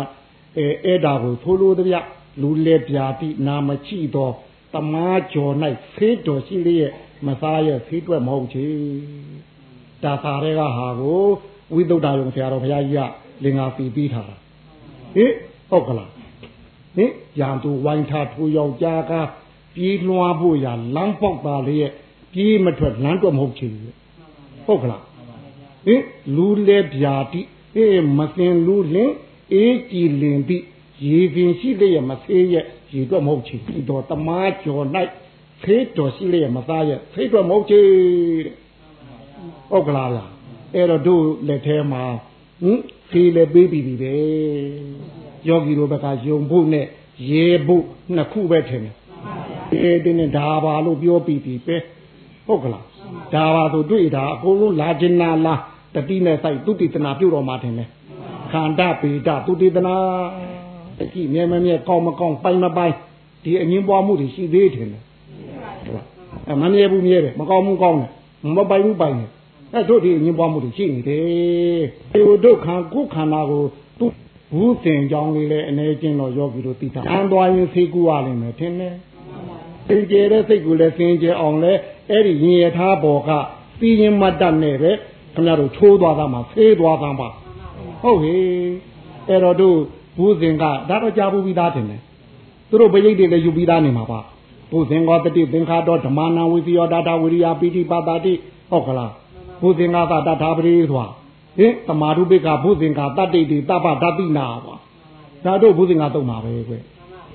[0.58, 1.96] အဲအဲ့ဒါကိုသိုးလို့တပြ
[2.42, 4.34] လူလေပြာတိနာမချိတော့
[4.74, 5.54] တမားကျော်၌
[5.96, 6.92] ဖေးတော်ရှိလျက်
[7.26, 8.68] မစားရဲ့ဖေးတွက်မဟုတ်ချေ
[10.04, 11.24] ဒါသာတွေကဟာကို
[11.74, 14.36] ဝိသုဒ္ဓယုံဆရာတော်ဘုရားကြီးကလင်္ကာပီပြီးထားတာ
[15.16, 15.32] ဟင်
[15.70, 16.12] ဟုတ်ကလား
[16.96, 19.14] ဟင်ရန်သူဝိုင်းထားထိုးယောက်ျားက
[19.76, 21.92] ပြေးလွှားဖို့ရလမ်းပေါက်ပါလေရဲ့
[22.34, 23.68] ပြေးမထွက်လမ်းတွက်မဟုတ်ချေ
[24.68, 25.04] ဟုတ်ကလား
[25.86, 26.02] ဟင်
[26.36, 27.42] လူလေဗျာတိ
[27.76, 29.12] အေးမစင်လူလင်
[29.54, 30.64] အေးကြည်လင်ပြီး
[31.08, 34.86] ရေပင်ရှိလျက်မသေးရဲ့ရေတွက်မဟုတ်ချေဒီတော့တမားကျော်၌
[35.64, 37.82] ဖေးတော်ရှိလျက်မသားရဲ့ဖေးတွက်မဟုတ်ချေ
[38.46, 38.56] တဲ့
[39.72, 40.30] ဟုတ်ကလားလား
[40.74, 42.04] အဲ့တော့တို့လက်ထဲမှာ
[42.62, 44.16] ဟင်ဖေးလည်းပေးပြီးပြီပဲ
[45.48, 46.86] ယောဂီတို့ဘက်ကယုံဖို့နဲ့
[47.30, 47.84] ရေဖို့
[48.16, 48.96] နှစ်ခုပဲထင်တယ်
[49.84, 51.78] အေးတင်းနဲ့ဒါပါလို့ပြောပြီးပြီပဲ
[52.48, 52.86] ဟုတ်ကလား
[53.34, 55.60] ဒါပါဆိုတွေ့တာအကုန်လုံးလာကျင်နာလား
[55.96, 57.90] တတိနဲ့စိုက်သူတိတနာပြုတ်တော်မှာထင်တယ်
[58.52, 59.96] ခန္ဓာပေတသူတိတနာ
[61.02, 62.94] အကြည့်မြဲမမြဲကောင်းမကောင်းပိုင်မပိုင်
[63.44, 64.88] ဒီအငင်းပွားမှုတွေရှိသေးတယ်
[66.52, 68.10] အမမြဲဘူးမြဲတယ်မကောင်းဘူးကောင်းတယ်
[68.58, 69.30] မပိုင်ဘူးပိုင်တယ်
[69.74, 71.82] အဲ့တို့ဒီအငင်းပွားမှုတွေရှိနေတယ်
[72.12, 73.64] ဒီတို့ခံကိုခန္ဓာကို
[74.00, 74.06] သူ
[74.54, 78.96] ဘူးတင်ကြောင်းလေးလည်းအနေချင်းတော့ယောဂီတို့သိတာအန်သွားရင်ဖေးကူရလိမ့်မယ်ထင်တယ်
[79.88, 81.74] သင်ကျဲတဲ့စိတ်ကိုလည်းသင်ကျဲအောင်လဲ
[82.12, 83.30] အဲ့ဒီရင်ရထားပေါ်က
[83.80, 84.92] ပြီးရင်မတ်တတ်နဲ့ပဲ
[85.34, 87.28] ခင်ဗျားတို့ချိုးသွားတာမှဖေးသွားတာပါ
[88.02, 88.36] ဟုတ်ဟေ
[89.28, 89.78] အဲ့တော့တို့
[90.18, 92.02] ဘူးစဉ်ကဒါတော့ကြားဘူးပြီးသားတင်တယ်
[92.70, 94.20] သူတို့ပရိတ်တွေလည်းယူပြီးသားနေမှာပါ
[94.72, 98.34] ဘူးစဉ်ကောတတိသင်္ခါတော့ဓမ္မနာဝိသယောဒါတာဝိရိယပိဋိပါတာတိ
[98.72, 99.12] ဟုတ်ကလား
[99.62, 101.12] ဘူးစဉ်ကသတ္ထာပရိသွား
[101.58, 104.76] ဟင်တမာရုပိကဘူးစဉ်ကတတ္တိတိတပ္ပဓတိနာပါ
[105.46, 106.76] ဒါတို့ဘူးစဉ်ကတော့မှာပဲကွ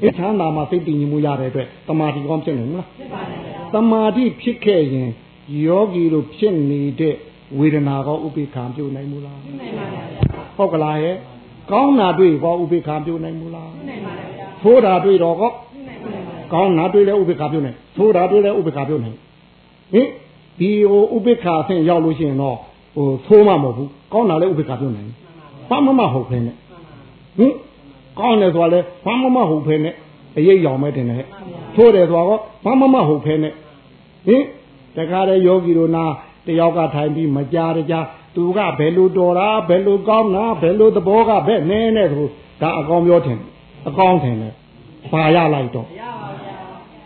[0.04, 5.10] အချမ်းသာမှာစိတ်တည်ငြိမ်မှုရတဲ့အတွက်တမာတိကောင်းဖြစ်နေမလားဖြစ်ပါဘူးတမာတိဖြစ်ခဲ့ရင်
[5.66, 7.14] ယောဂီတို့ဖြစ်နေတဲ့
[7.58, 11.16] ဝေဒနာကောဥပိ္ပခာပြုနိုင်မူလားပြုနိုင်ပါဘူးဟုတ်ကလားရဲ့
[11.70, 14.12] ကောင်းတာတွေ့ကောဥပိ္ပခာပြုနိုင်မူလားပြုနိုင်ပါ
[14.62, 15.50] ဘူးသိုးတာတွေ့တော့ကော
[16.52, 19.16] ကောင်းတာတွေ့လဲဥပိ္ပခာပြုနိုင်သိုးတာတွေ့လဲဥပိ္ပခာပြုနိုင်
[19.92, 20.08] ဟင်
[20.58, 22.56] ဒီဟိုဥပိ္ပခာအဆင့်ရောက်လို့ရှိရင်တော့
[22.96, 25.08] ဟိုသိုးမှမဟုတ်ဘူးကောင်းတာလဲဥပိ္ပခာပြုနိုင်
[25.70, 26.54] ဘာမှမဟုတ်ခဲနဲ့
[27.38, 27.52] ဟင်
[28.18, 29.94] ကောင်းတယ်ဆိုတာလဲဘာမှမဟုတ်ဖဲနဲ့
[30.36, 31.26] အရေးရောင်မဲ့တင်တယ်
[31.74, 32.30] ထိုးတယ်ဆိုတာက
[32.64, 33.52] ဘာမှမဟုတ်ဖဲနဲ့
[34.26, 34.42] ဟင်
[34.96, 36.04] တခါတည်းယောဂီတို့နာ
[36.46, 42.26] တယောက်ကထိုင်ပြီးမကြားတကြားသူကဘယ်လိုတော်တာဘယ်လိုကောင်းတာဘယ်လိုသဘောကဘယ်နဲနဲ့ဆို
[42.60, 43.38] ဒါအကောင်ပြောတယ်
[43.88, 44.54] အကောင်ထင်တယ်
[45.12, 45.86] ဘာရလိုက်တော့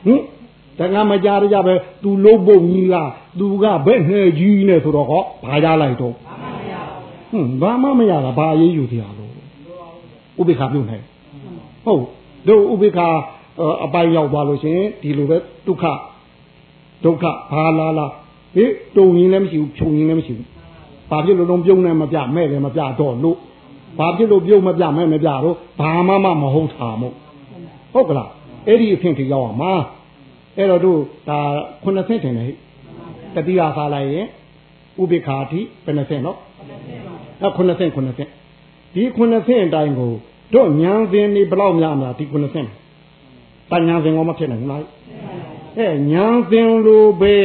[0.06, 0.20] ဟင်
[0.78, 9.32] တခါမကြားကြပဲသူလုံးပုံကြီးလားသူကဘယ်နဲ့ကြီးနဲ့ဆိုတော့ဟောဘာရလိုက်တော့ဟွန်းဘာမှမရတာဘာရေးယူတရားလို့
[10.40, 10.98] ဥပိ္ပခာပြုတ်နေ
[11.84, 12.04] ဟုတ်
[12.48, 13.08] တို့ဥပိ္ပခာ
[13.84, 15.84] အပိုင်ရောက်သွားလို့ရှင်ဒီလိုပဲဒုက္ခ
[17.04, 18.06] ဒုက္ခဘာလာလာ
[18.54, 20.48] ဟေးတုံရင်လည်းမရှိဘူးဖြုံရင်လည်းမရှိဘူး
[21.10, 23.36] ဘာဖြစ်လို့လုံးပြုံးနေမပြမဲ့လည်းမပြတော့လို့
[23.98, 27.14] ဘာဖြစ်လို့ပြုံးမပြမဲ့မပြတော့ဘာမှမမဟုတ်တာမို့
[27.92, 28.30] ဟုတ်ကလား
[28.66, 29.72] အဲ့ဒီအဖြစ်ထိရောက်အောင်မှာ
[30.56, 31.38] အဲ့တော့တို့ဒါ
[31.82, 32.46] ခုနှစ်ဆင့်တင်တယ်
[33.34, 34.26] ဟိတတိယစားလိုက်ရင်
[35.00, 36.38] ဥပိ္ပခာတိဘယ်နှဆင့်နော်
[37.42, 38.30] အဲ့ခုနှစ်ဆင့်ခုနှစ်ဆင့်
[38.94, 40.12] ဒီခုနှစ်ဆင့်အတိုင်းကို
[40.54, 42.68] တို့ညာစဉ်နေဘလောက်များများဒီခုနှစ်ဆင့်
[43.70, 44.82] တညာစဉ်ကောမဖြစ်နိုင်ဘူးလား
[45.78, 47.36] အဲညာစဉ်လိုပဲ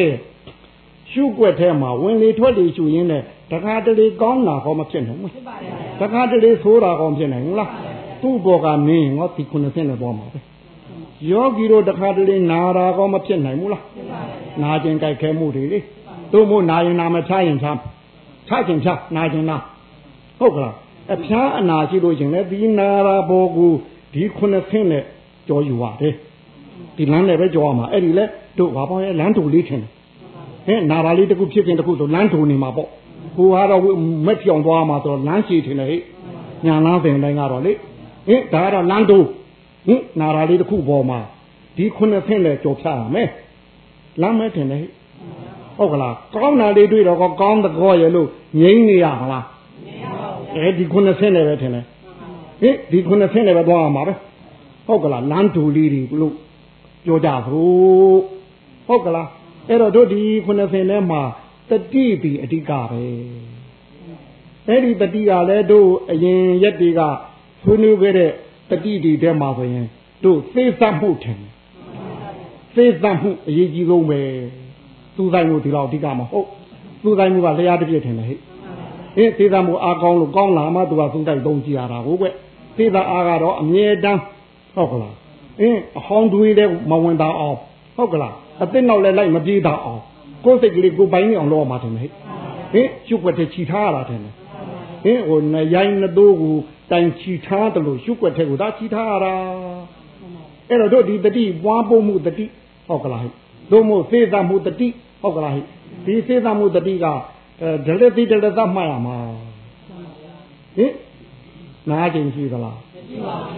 [1.14, 3.22] ရှုွက်ထဲမှာဝင်လေထွက်လေရှုရင်းနဲ့
[3.52, 5.32] တခါတလေကောင်းတာဟောမဖြစ်နိုင်ဘူး
[6.02, 7.70] တခါတလေဆိုးတာကောဖြစ်နိုင်ဘူးလား
[8.22, 10.40] သူ့ဘောကမင်းငေါဒီခုနှစ်ဆင့်နဲ့ပေါ်မှာပဲ
[11.32, 13.84] ယောဂီတို့တခါတလေနာတာကောမဖြစ်နိုင်ဘူးလား
[14.62, 15.80] နာကျင်ကြိုက်ခဲမှုတွေလေ
[16.34, 17.78] တို့မို့နာရင်နာမဖြားရင်ဖြား
[18.48, 19.58] ဖြားကျင်ဖြားနာကျင်နာ
[20.40, 20.76] ဟုတ်ကလား
[21.16, 23.72] အဖျားအနာရှိလို့ရှင်လေဒီနာရာဘောကို
[24.14, 25.04] ဒီခုနှစ်ဆင့်နဲ့
[25.48, 26.14] ကြောယူရတယ်
[26.96, 28.26] ဒီလမ်းနဲ့ပဲကြောရမှာအဲ့ဒီလဲ
[28.58, 29.92] တို့ဘာပေါ့လဲလမ်းတူလေးထင်တယ်
[30.68, 32.90] ဟဲ့နာရာလေးတစ်ခုဖြစ်ခြင်းတစ်ခုဆိုလမ်းတူနေမှာပေါ့
[33.38, 33.82] ကိုကတော့
[34.26, 36.02] မက်ပြောင်သွားမှာဆိုတော့လမ်းရှိထင်တယ်ဟဲ့
[36.66, 37.72] ညာလားပင်တိုင်းကတော့လေ
[38.28, 39.18] ဟင်ဒါကတော့လမ်းတူ
[39.88, 41.20] ဟင်နာရာလေးတစ်ခုပေါ်မှာ
[41.78, 43.30] ဒီခုနှစ်ဆင့်နဲ့ကြောဖြတ်ရမယ်
[44.22, 44.90] လမ်းမဲထင်တယ်ဟဲ့
[45.78, 48.28] ဟုတ်ကလားကောင်းတာလေးတွေ့တော့ကောင်းတဲ့ကောရဲ့လို့
[48.60, 49.46] ငြိမ့်နေရမလား
[50.56, 51.86] အဲဒီခုနှစ်ဆင့်နဲ့ပဲထင်တယ်
[52.62, 54.14] ဟင်ဒီခုနှစ်ဆင့်နဲ့ပဲသွားရမှာပဲ
[54.88, 56.36] ဟုတ်ကလားလမ်းတူလေးတွေလို့
[57.06, 58.16] ပြောကြသလို
[58.88, 59.28] ဟုတ်ကလား
[59.70, 61.22] အဲ့တော့တို့ဒီခုနှစ်ဆင့်ထဲမှာ
[61.70, 63.04] တတိပီအဓိကပဲ
[64.68, 67.02] အဲ့ဒီတတိကလည်းတို့အရင်ရက်တွေက
[67.64, 68.32] ဆွေးနွေးခဲ့တဲ့
[68.70, 69.86] တတိဒီထဲမှာဆိုရင်
[70.24, 71.40] တို့သေသမှုထင်
[72.76, 74.20] သေသမှုအရေးကြီးဆုံးပဲ
[75.16, 76.48] သူဆိုင်မှုဒီလောက်အဓိကမဟုတ်
[77.04, 78.40] သူဆိုင်မှုကလျှားတစ်ပြည့်ထင်တယ်ဟဲ့
[79.18, 82.26] အင်းသေသာမှုအားကောင်းလို့ကောင်းလာမှသူကသုံးတိုက်သုံးကြည့်ရတာကိုကွ
[82.78, 84.22] သေသာအားကတော့အမြဲတမ်း
[84.76, 85.16] ဟုတ်ကလား
[85.62, 87.58] အင်းအဟောင်းတွေးတဲ့မဝင်တာအောင်
[87.96, 90.02] ဟုတ်ကလားအစ်စ်နောက်လည်းလိုက်မပြေးတာအောင်
[90.46, 92.10] ကိုယ်စိတ်ကလေးကိုပိုင်နေအောင်လုပ်ရမှာတယ်ဟဲ့
[92.74, 94.26] ဟင်ကျုပ်ွက်တဲ့ချီထားရတာတယ်ဟ
[95.12, 96.56] င်ဟိုနရိုင်းနတိုးကို
[96.92, 99.34] တိုင်ချီထားတယ်လို့ရှုွက်တဲ့ကိုဒါချီထားရတာ
[100.70, 102.46] အဲ့တော့တို့ဒီတတိပွားဖို့မှုတတိ
[102.88, 103.22] ဟုတ်ကလား
[103.72, 104.88] တို့မို့သေသမှုတတိ
[105.22, 105.54] ဟုတ်ကလား
[106.06, 107.06] ဒီသေသမှုတတိက
[107.86, 109.18] ဒလတိဒလသမှတ်ရမှာ
[110.78, 110.92] ဟင်
[111.90, 112.80] နားကျင်ရှိသလားမ
[113.10, 113.58] ရှိပါဘူး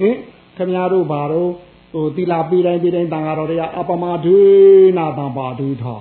[0.00, 0.16] ဟင်
[0.56, 1.50] ခင်ဗျားတို့ဘာတော့
[1.92, 4.42] ဟိုတိလာပြီးတိုင်းပြီးတိုင်းတန်ဃာတော်တွေကအပမဒွေ
[4.98, 5.98] နာတံပါဒွေထော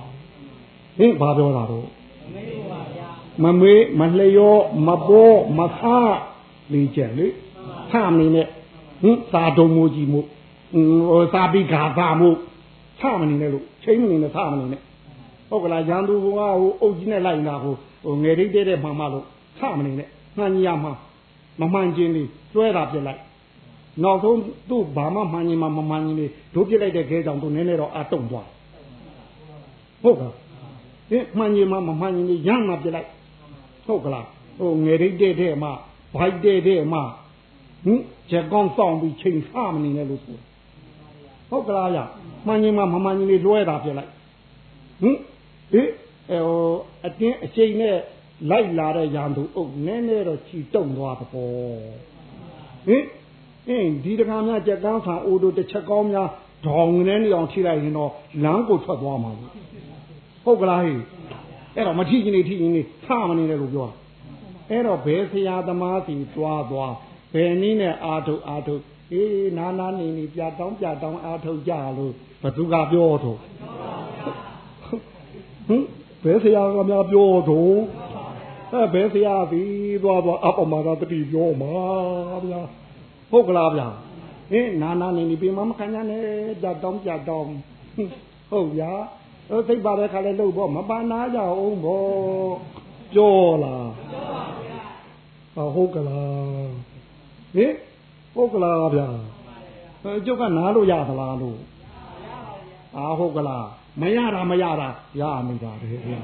[0.97, 1.87] ဟင်ဘာပြောတာတော့
[3.43, 4.55] မမေးမလျော
[4.87, 5.97] မပေါ်မခါ
[6.73, 7.27] လေးချက်လေ
[7.91, 8.47] ဖမနေနဲ့
[9.01, 10.25] ဟင်သာတုံမိုးကြီးမို့
[11.09, 12.35] ဟိုသာပိဂါသာမို့
[12.99, 14.81] ဖမနေနဲ့လို့ချိန်မနေနဲ့ဖမနေနဲ့
[15.49, 16.35] ဟုတ်ကလားရန်သူကဟို
[16.81, 19.25] အုပ်ကြီးနဲ့လိုက်လာဟိုဟိုငယ်ရိတ်တဲ့မှန်မှလို့
[19.59, 20.93] ဖမနေနဲ့မှန်ကြီးရမှာ
[21.59, 23.19] မမှန်ချင်းလေးကျွဲတာပြစ်လိုက်
[24.03, 28.47] နောက်ဆုံးသူ့ဘာမှမှန်ရင်မှမမှန်ရင်လေးတို့ပြစ်လိုက်တဲ့ခဲကြောင့်သူနည်းနည်းတော့အတုံသွား
[30.03, 30.31] ဟုတ်ကဲ့
[31.09, 33.09] ဟင်မှန်ရင်မှမမှန်ရင်လေးရမ်းမှပြစ်လိုက်
[33.85, 34.25] ဟုတ်ကလား
[34.57, 35.69] ဟိုငယ်ရိတ်တဲ့တဲ့မှ
[36.15, 36.99] ဘိုက်တဲ့တဲ့မှ
[37.85, 40.37] ဟင်ချက်ကောင်းဆောင်ပြီးချိန်ဆမနေနဲ့လို့ဆို
[41.49, 41.97] ဟုတ်ကလားရ
[42.45, 44.11] မှန်ရင်မှမမှန်ရင်လေးလွှဲတာပြစ်လိုက်
[45.01, 45.17] ဟင်
[45.71, 45.81] ဟိ
[46.29, 47.95] ဟိုအတင်းအချိန်နဲ့
[48.49, 51.31] လိုက်လာတဲ့ရန်သူအုပ်နည်းနည်းတော့ချီတုံသွားတော့
[52.87, 53.03] ဟင်
[53.69, 56.29] အင်းဒီတကားများကြက်ကန်းဆာအိုတို့တစ်ချက်ကောင်းများ
[56.67, 58.11] ဒေါင်နဲ့နေအောင်ထိလိုက်ရင်တော့
[58.43, 59.31] လမ်းကိုထွက်သွားမှာ
[60.43, 60.93] ဟုတ်ကလားဟိ
[61.75, 63.89] အဲ့တော့မထိချင်းနေထိချင်းနေထမနေတယ်လို့ပြော
[64.69, 66.93] အဲ့တော့ဘယ်ဆရာသမားစီသွားသွား
[67.33, 73.37] ဘယ်နည်းနဲ့အာထုတ်အာထုတ်အေးနာနာနေနေပြတောင်းပြတောင်းအာထုတ်ကြလို့ဘသူကပြောတော့
[75.67, 75.83] ဟင်
[76.23, 77.75] ဘယ်ဆရာကများပြောတော့
[78.71, 81.75] အဲဘယ်ဆရာပြီးသွားသွားအပမသာတတိပြောမှာ
[82.45, 82.61] ဗျာ
[83.31, 83.87] ဟုတ်ကလားဗျာ
[84.51, 86.25] ဟင်နာနာနေနေပြင်မမခံရနဲ့
[86.63, 87.53] ကြတောင်းကြတောင်း
[88.51, 88.91] ဟုတ်ဗျာ
[89.49, 92.05] အဲစိတ်ပါတဲ့ခါလဲလို့ပေါ့မပါနာကြအောင်ပေါ့
[93.13, 96.71] ပြောလားပြောပါဗျာဟုတ်ကလား
[97.55, 97.73] ဟင်
[98.35, 99.07] ဟုတ်ကလားဗျာ
[100.03, 101.59] အဲကျုပ်ကနားလို့ရသလားလို့
[102.97, 103.65] အာဟုတ်ကလား
[104.01, 106.19] မရတာမရတာရမိတာတယ်ဗျာ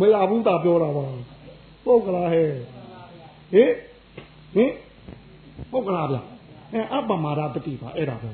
[0.00, 1.04] မရဘူးတာပြောတာပါ
[1.84, 2.50] ဟုတ်ကလားဟဲ့
[3.52, 3.70] ဟင်
[4.54, 4.70] ဟင်
[5.74, 6.16] ပုတ်ကလားဗျ
[6.72, 8.30] အဲအပမာဒပတိပါအဲ့ဒါပဲ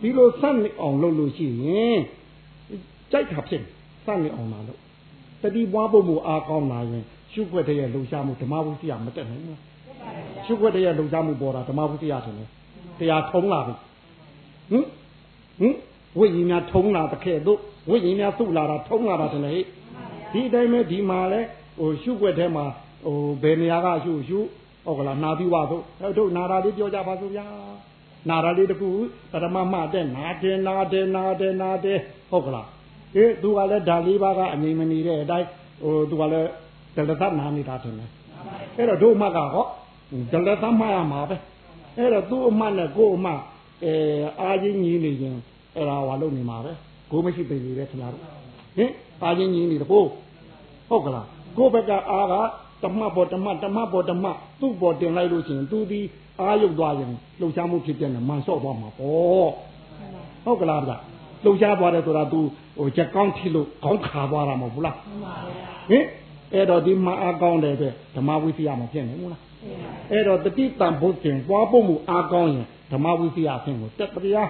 [0.00, 2.00] ဒီလိုစက်နေအောင်လုပ်လို့ရှိရင်
[3.12, 3.62] ကြိုက်တာဖြစ်
[4.04, 4.78] စက်နေအောင်လာလို့
[5.42, 9.58] တတိပွားဖို့မူအားကောင်းလာရင်ရှုွက်တဲ့ရဲ့လှူရှားမှုဓမ္မဝိသယမတက်နိုင်ဘူး
[10.46, 12.44] ရှုွက်တဲ့ရဲ့လှူရှားမှုပေါ်တာဓမ္မဝိသယဆိုနေ
[12.98, 13.74] တရားထုံးလာပြီ
[14.70, 14.84] ဟင်
[15.60, 15.74] ဟင်
[16.18, 17.58] ဝိညာဉ်များထုံးလာတဲ့ခဲ့တို့
[17.90, 19.54] ဝိညာဉ်များသုလာတာထုံးလာတာတယ်လေ
[20.32, 21.40] ဒီအတိုင်းပဲဒီမှာလဲ
[21.78, 22.64] ဟိုရှုွက်ထဲမှာ
[23.04, 24.38] ဟိုဘယ်နေရာကရှုရှု
[24.84, 25.80] ဟုတ်ကလားနာပြီးပါဆို
[26.16, 27.46] တို့နာတာလေးပြောကြပါစို့ဗျာ
[28.28, 28.88] နာတာလေးတခု
[29.32, 31.98] ပရမမတဲ့နာတယ်နာတယ်နာတယ်နာတယ်
[32.30, 32.68] ဟုတ်ကလား
[33.16, 35.46] အေးသူကလည်းဓာလေးပါကအငြိမ်မနေတဲ့အတိုင်း
[35.82, 36.48] ဟိုသူကလည်း
[36.96, 37.94] ဒလသနာနေတာတယ်
[38.76, 39.66] အဲ့တော့တို့မှကဟော
[40.32, 41.36] ဒလသမှရမှာပဲ
[41.96, 43.40] အဲ့တော့သူ့အမှတ်နဲ့ကို့အမှတ်
[43.84, 43.94] အဲ
[44.40, 45.36] အာချင်းကြီးနေရင်
[45.76, 46.72] အဲ့ဒါဟောလုပ်နေမှာပဲ
[47.10, 48.22] ကိုမရှိပေလေခင်ဗျားတို့
[48.76, 48.90] ဟင်
[49.22, 50.04] အာချင်းကြီးနေတကို
[50.88, 52.34] ဟုတ်ကလားကို့ဘက်ကအာက
[52.82, 56.00] တမတ်ပေါ်တမတ်တမတ်ပေါ်တမတ်သူ့ပေါ်တင်လိုက်လို့ရှိရင်သူဒီ
[56.40, 59.50] အာရုပ်သွားရင်လှုပ်ရှားမှုဖြစ်တဲ့မန်ဆော့သွားမှာပေါ့
[60.44, 60.92] ဟုတ်ကလားဗျ
[61.44, 62.40] လှုပ်ရှားသွားတယ်ဆိုတာ तू
[62.78, 64.96] ဟိုချက်ကောင်းထီလို့ခေါင်းခါသွားတာမဟုတ်ဘူးလား
[65.90, 66.04] ဟင်
[66.54, 69.42] အဲ့တော့ဒီမအားကောင်းတဲ့အတွက်ဓမ္မဝိသယမှာဖြစ်နေဘူးလား
[70.10, 74.48] အဲ့တော့တတိတံဘုတ်တင်ပွားဖို့မှုအားကောင်းရင်ဓမ္မဝိသယအဖြစ်ကိုတက်တရား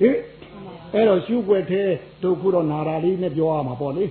[0.00, 0.16] ဟင်
[0.94, 4.04] အဲ့တော့ရှုွက်သေးတို့ခုတော့နာရာလေးနဲ့ပြောရမှာပေါ့လေ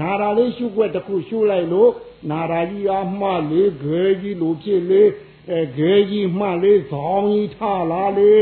[0.00, 1.90] နာရာလေးရှုွက်တစ်ခုရှုလိုက်လို့
[2.28, 5.02] နာရာကြီးအားမှလေးခဲကြီးလိုဖြစ်လေ
[5.50, 7.58] အဲခဲကြီးမှလေးဇောင်းကြီးထ
[7.92, 8.32] လာလေ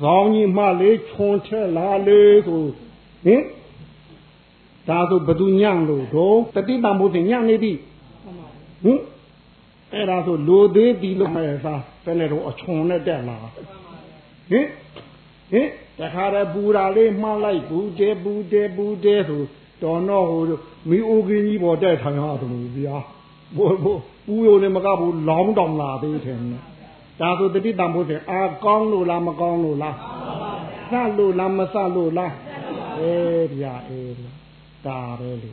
[0.00, 2.64] ဇောင်းကြီးမှလေးခြုံထက်လာလေဆို
[3.24, 3.42] ဟင်
[4.88, 7.72] ဒါဆိုဘသူညံ့လို့တော့တတိတံဘုရင်ညံ့နေပြီ
[8.84, 9.00] ဟင်
[9.92, 13.38] အဲ့ဒါဆိုလိုသေးပြီလို့မှစားဘယ်နဲ့တော့အချွန်နဲ့တက်လာ
[14.50, 14.66] ဟင်
[15.50, 19.42] ဟင်တခါတည်းပူတာလေးမှန်းလိုက်ဘူးတဲဘူးတဲဘူးတဲဆို
[19.82, 20.42] တော်တော့ဟို
[20.88, 22.96] မီအိုကင်းကြီးပေါ်တက်ထိုင်ရတယ်ဗျာ
[23.56, 26.38] ဘိုးဘိုးပူရုံနဲ့မကဘူးလောင်းတောင်လာသေးတယ်
[27.20, 29.96] ဒါဆိုတတိတံဖို့တယ်အာကောင်းလို့လားမကောင်းလို့လား
[30.90, 32.34] စလို့လားမစလို့လား
[32.98, 34.14] အေးဗျာအေး
[34.86, 35.50] ဒါပဲလေ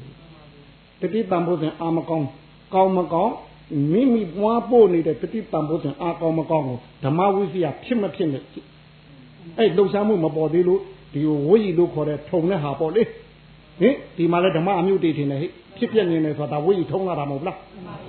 [1.02, 2.28] တတိတံဖို့တယ်အာမကောင်း
[2.74, 3.34] ကောင်းမကောင်း
[3.92, 8.44] မိမိပွားပို့နေတဲ့တတိတံဖို့တယ်အာကောင်းမကောင်းကိုဓမ္မဝိစီယဖြစ်မဖြစ်နဲ့
[9.58, 10.82] အဲ့လှုပ်ရှားမှုမပေါ်သေးလို့
[11.14, 13.04] ဒီဝိရီလို့ခေါ်တဲ့ထုံတဲ့ဟာပေါ့လေ
[13.82, 17.58] ဟင်ဒီမှာလဲဓမ္မအမျိုးတေထင်တယ်ဟဲ့ဖြစ်ပြနေတယ်ဆိုတာဝိထုံးလာတာမဟုတ်လား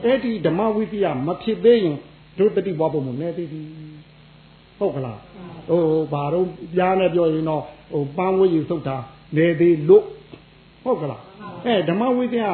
[0.05, 1.97] အဲ့ဒီဓမ္မဝိသယမဖြစ်သေးရင်
[2.39, 3.67] တို့တတိဘွားဖို့မနေသေးဘူး
[4.79, 5.19] ဟုတ်ကလား
[5.69, 8.97] ဟိုဘာတော့ပြားနဲ့ပြောရင်တော့ဟိုပန်းဝိယူသုတ်တာ
[9.37, 10.05] နေသေးလို့
[10.85, 11.23] ဟုတ်ကလား
[11.67, 12.45] အဲဓမ္မဝိသယ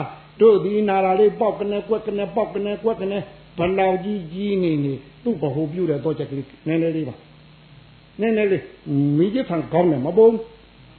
[0.40, 3.18] တို့ဒီနာရာလေးပေါက်ကနေကွက်ကနေပေါက်ကနေကွက်ကနေ
[3.58, 7.14] ဘလောက်ကြီးကြီးနေနေသူ့ဘဟုပြုတဲ့တော့ချက်ကလေးနည်းနည်းလေးပါ
[8.20, 8.62] နည်းနည်းလေး
[9.16, 10.28] မိကျဖန်ကောင်းတယ်မပုံ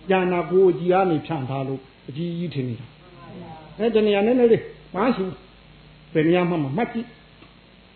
[0.09, 2.87] ညာနာကိုအကြီးအားနေဖြန့်ထားလို့ အကြီးကြီးထင်နေတာ
[3.79, 4.63] အဲတနေရာနည်းနည်းလေး
[4.95, 5.23] မဆူ
[6.13, 7.07] ဘယ်နေရာမှမမှတ်ကြည့်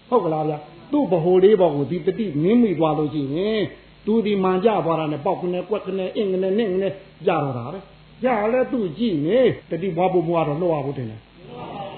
[0.10, 0.58] ဟုတ်ကလားဗျာ
[0.92, 3.62] သူ့ဘဟုလေးပေါ်ကိုဒီတတိနင်းမိသွားလို့ရှိရင်
[4.06, 6.90] သူဒီမှန်ကြသွားတာနဲ့ပေါက်ကနေကွက်ကနေအင်းကနေနင့်ကနေ
[7.26, 7.80] ကြတော့တာပဲ
[8.24, 11.22] ကြလဲသူ့ကြည့်နေတတိဘွားဖို့ဘွားတော့လှောက်ရဖို့တင်တယ်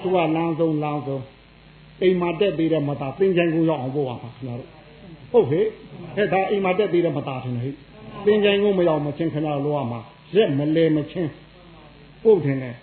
[0.00, 1.24] သူကလမ်းဆုံးလမ်းဆုံး
[2.02, 4.70] အိမ်မှာတက်သေးတဲ့မသားသင်္ကြန်ကိုရောက်အောင်ပို့ပါပါခင်ဗျားတို့
[5.32, 5.66] ဟုတ်ဟဲ့
[6.16, 7.74] အဲ့ဒါအိမ်မှာတက်သေးတဲ့မသားထင်တယ်ဟဲ့
[8.26, 10.00] သင်္ကြန်ကိုမရောက်မချင်းခင်ဗျားတို့လောရမှာ
[10.36, 11.30] ရက်မလဲမချင်း
[12.24, 12.74] ပို့ထင်တယ်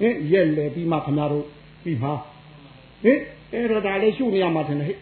[0.00, 1.44] ဟင်ရက်လဲပြီးမှခင်ဗျားတို့
[1.82, 2.12] ပြီးမှာ
[3.04, 3.18] ဟင်
[3.52, 4.98] အဲ့တော့ဒါလေးရှုနေရမှာထင်တယ်ဟဲ့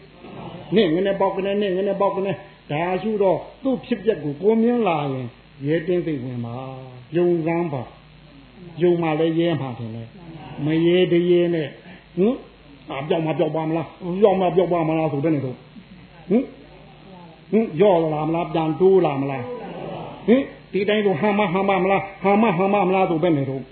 [0.75, 2.31] နင့်ငနဲ့ပေါက်ကနေနင့်ငနဲ့ပေါက်ကနေ
[2.71, 5.27] ဒါရှုတော့သူ့ဖြစ်ပျက်ကိုကိုမြင်လာရင်
[5.65, 6.55] ရဲတင်းသိဝင်ပါ
[7.15, 7.81] ယုံစမ်းပါ
[8.81, 10.07] ယုံမှလည်းရဲမှာထင်တယ်
[10.65, 11.67] မရဲတရေနဲ့
[12.17, 12.35] ဟင်
[12.91, 13.87] အပြောင်းမပြောင်းပါမလား
[14.21, 15.57] ပြောင်းမပြောင်းပါမလားဆိုတဲ့နေတော့
[16.29, 16.43] ဟင်
[17.51, 19.43] ဟင်ရော့လာမလားပြန်တိုးလာမလား
[20.27, 23.63] ဟင်ဒီတိုင်းတော့ဟာမဟာမမလားဟာမဟာမမလားဆိုတဲ့နေတော့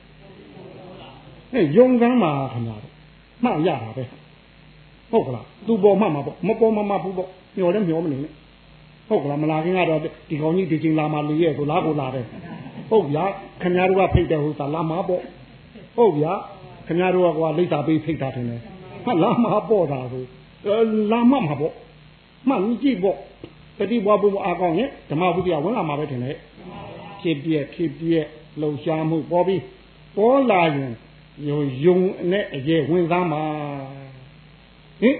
[1.51, 2.93] ဟဲ့ယုံစမ်းပါခင်ဗျားတို့
[3.43, 4.03] မှရတာပဲ
[5.11, 8.33] ဟုတ်ကလားသူပေါ်မှမှာပေါ့မပေါ်မှမှာဘူးပေါ့မျောလည်းမျောမနေနဲ့
[9.09, 12.25] ဟုတ်ကလားမလာခင်ကတော့ဒီကောင်ကြီးဒီချိန်လာမှလေရဲ့ဆိုလားကိုလာတယ်
[12.89, 13.23] ဟုတ်ဗျာ
[13.61, 15.21] ခင်ဗျားတို့ကဖိတ်တယ်ဟိုသာလာမှာပေါ့
[15.97, 16.33] ဟုတ်ဗျာ
[16.87, 18.45] ခင်ဗျားတို့ကကွာလိပ်စာပေးဖိတ်တာတယ်
[19.05, 20.23] ဟာလာမှာပေါ့တာဆို
[21.11, 21.73] လာမှမှာပေါ့
[22.47, 23.17] မှန်ကြည့်ပေါ့
[23.77, 26.35] တတိဘွားဘုံအားကောင်းရင်ဓမ္မဝိဒယဝင်လာမှာပဲထင်တယ်
[27.21, 28.25] ဖြစ်ပြက်ဖြစ်ပြက်
[28.61, 29.61] လှုပ်ရှားမှုပေါ်ပြီး
[30.17, 30.91] ပေါ်လာရင်
[31.45, 31.97] ယုံယုံ
[32.31, 33.41] နဲ့အရေးဝင်စားမှာ
[35.01, 35.15] ဟင်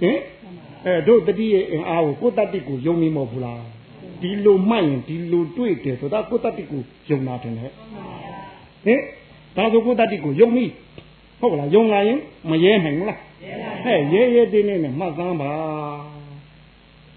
[0.00, 0.18] ဟင်
[0.84, 3.62] အဲတို့တတိရဲ့အင်အားကိုကိုတတ္တိကိုယုံနေမဟုတ်ဘူးလား
[4.20, 7.70] ဒီလိုမှတ်ရင်ဒီလိုတွေ့တယ်ဆိုတာကိုတတ္တိကိုယုံတာတယ်ဟဲ့
[8.84, 9.00] ဟင်
[9.56, 10.64] ဒါဆိုကိုတတ္တိကိုယုံပြီ
[11.40, 12.18] ဟုတ်ကလားယုံလာရင်
[12.50, 13.20] မရဲနိုင်ဘူးလား
[13.84, 15.52] ဟဲ့ရဲရဲတင်းတင်းနဲ့မှတ်သားပါ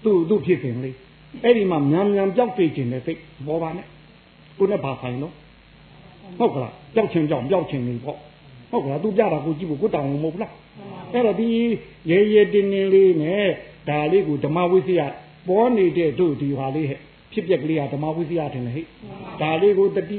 [0.02, 0.96] သူ့သူ့ဖြစ်ခင်လေး
[1.42, 3.86] အဲ့ဒီမှာမြန်မြန်ပြောက်သိခြင်းနဲ့စိတ်ပေါ်ပါနဲ့
[4.58, 5.34] ကိုနဲ့ဘာဆိုင်လို့
[6.38, 8.18] ဟုတ်ကလားပြောက်ခြင်းကြောင့်ပြောက်ခြင်းနေပေါ့
[8.70, 10.52] ဟုတ်ကလားသူပြတာကိုကြည့်ဖို့ကိုတောင်းမဟုတ်လား
[11.12, 11.48] အဲ့တော့ဒီ
[12.10, 13.46] ရဲရဲတင်းတင်းလေးနဲ့
[13.88, 15.00] ဒါလေးကိုဓမ္မဝိသယ
[15.48, 17.00] ပေါ်နေတဲ့တို့ဒီဟာလေးဟဲ့
[17.32, 18.86] ဖြစ်ပျက်ကလေးကဓမ္မဝိသယထင်တယ်ဟဲ့
[19.42, 20.18] ဒါလေးကိုတတိ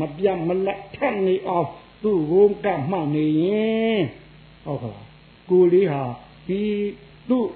[0.00, 1.68] မပြတ်မလတ်ထက်နေအောင်
[2.02, 4.02] သူ့ကိုကမှတ်နေရင်
[4.64, 5.04] ဟုတ်ကလား
[5.50, 6.02] ကိုလေးဟာ
[6.48, 6.60] ဒီ
[7.28, 7.46] သူ့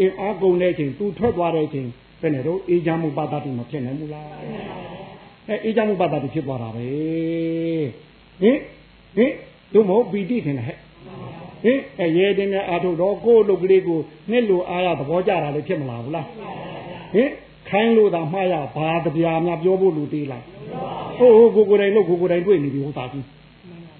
[0.00, 1.88] အင်အားကုန်တဲ့ချိန်သူထွက်သွားတဲ့ချိန်
[2.20, 4.28] ဘယ်နဲ့တော့အေးချမ်းမှုပါတတိမဖြစ်နိုင်ဘူးလား
[5.48, 6.86] အဲအေးချမ်းမှုပါတတိဖြစ်သွားတာပဲ
[8.40, 8.58] ဟင်
[9.16, 9.32] ဟင်
[9.74, 10.76] တို့မဟုတ်ပီတိထင်တယ်ဟဲ့
[11.64, 13.98] ဟင်အဲရဲတင်တဲ့အာထုတော့ကိုယ့်လုတ်ကလေးကို
[14.30, 16.26] နှစ်လိုအားရသဘောကျတာလည်းဖြစ်မလားဘူးလား
[17.14, 17.30] ဟင်
[17.68, 20.42] ခိုင်းလို့သာမှားရဘာတပြားများပြောဖို့လူသေးလား
[21.18, 23.24] ဟုတ်ဟုတ်ကိုကိုယ်တိုင်လို့ကိုကိုယ်တိုင်တွေ့နေပြီဟိုသာကြီး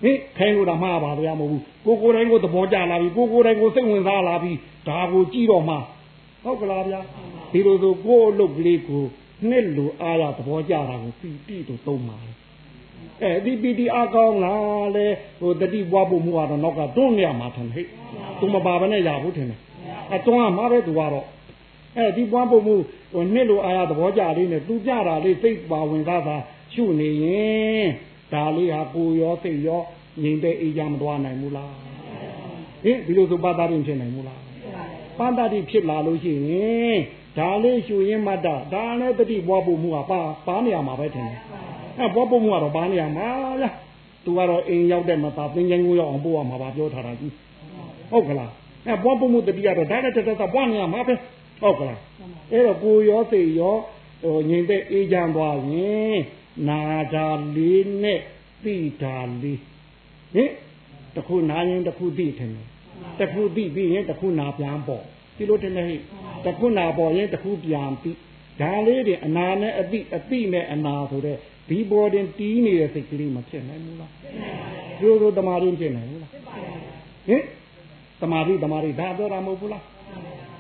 [0.03, 4.53] ဟင်ခိုင်းလို့သာမှားပါဗျာမဟုတ်ဘူးကိုကိုယ်တိုင်ကိုသဘောကျလာပြီကိုကိုယ်တိုင်ကိုစိတ်ဝင်စားလာပြီ
[4.89, 5.77] ဒါကိုကြည့်တော့မှ
[6.45, 7.01] ဟုတ်ကလားဗျာ
[7.53, 9.05] ဒီလိုဆိုကိုယ့်လုတ်ကလေးကို
[9.49, 12.33] နှစ်လိုအားရသဘောကျတာကိုပီတိတို့သုံးပါလေ
[13.23, 15.07] အဲဒီပီတိအကောင်းလားလေ
[15.41, 17.87] ဟိုတတိပွားဖို့မှုကတော့နောက်ကတွန်းရမှာထင်ဟဲ့
[18.41, 19.61] သူမပါဘဲနဲ့ရဘူးထင်တယ်
[20.13, 21.27] အဲတွန်းရမှာပဲသူကတော့
[21.97, 22.75] အဲဒီပွားဖို့မှု
[23.13, 26.37] ဟိုနှစ်လိုအားရသဘောကျလေးနဲ့သူကြတာလေးစိတ်ပါဝင်သားသာ
[26.73, 27.87] ရှုနေရင်
[28.33, 29.83] ဒါလေးဟာကိုရောစိတ်ရော
[30.23, 31.75] ငြိမ်တဲ့အေးချမ်းမသွားနိုင်ဘူးလား
[32.85, 34.41] ဟင်ဒီလိုဆိုပါတာရင်ဖြစ်နိုင်ဘူးလား
[35.19, 36.99] ပန္တတိဖြစ်လာလို့ရှိရင်
[37.39, 41.41] ဒါလေးရှုရင်းမတ္တဒါလည်းတတိပွားဖို့မှုကပါပါနေရမှာပဲထင်တယ်
[41.99, 43.29] အဲပွားဖို့မှုကတော့ပါနေရမှာ
[43.63, 43.75] လား
[44.25, 47.33] သူကတော့အိမ်ရောက်တဲ့မှာပါသင်္ကြန်ကိုရောက်အောင်ပို့ရမှာပါပြောထားတာကြီး
[48.11, 48.51] ဟုတ်ကလား
[48.87, 51.15] အဲပွားဖို့မှုတတိကတော့ဒါလည်းတတတပွားနေရမှာပဲ
[51.63, 52.01] ဟုတ်ကလား
[52.53, 53.77] အဲ့တော့ကိုရောစိတ်ရော
[54.23, 56.19] ဟိုငြိမ်တဲ့အေးချမ်းသွားရင်
[56.69, 56.81] နာ
[57.15, 58.21] တာလေးနဲ့
[58.65, 59.61] သိတာလေး
[60.35, 60.51] ဟင်
[61.17, 62.53] တခုနာရင်တခုသိတယ်
[63.21, 65.05] တခုသိပြီးရင်တခုနာပြန်ပေါ့
[65.37, 65.97] ဒီလိုတင်နေဟိ
[66.45, 68.17] တခုနာပေါ်ရင်တခုပြန်ပြီး
[68.61, 71.37] ဒါလေးတွေအနာနဲ့အတိအတိနဲ့အနာဆိုတဲ့
[71.69, 74.13] ဒီပေါ်တင်တီးနေတဲ့စိတ်ကလေးမဖြစ်နိုင်ဘူးလား
[75.01, 76.31] ကျိုးတို့တမာရင်းဖြစ်နိုင်ဘူးလား
[77.29, 77.43] ဟင်
[78.23, 79.85] တမာရီတမာရီဒါပြောတာမဟုတ်ဘူးလား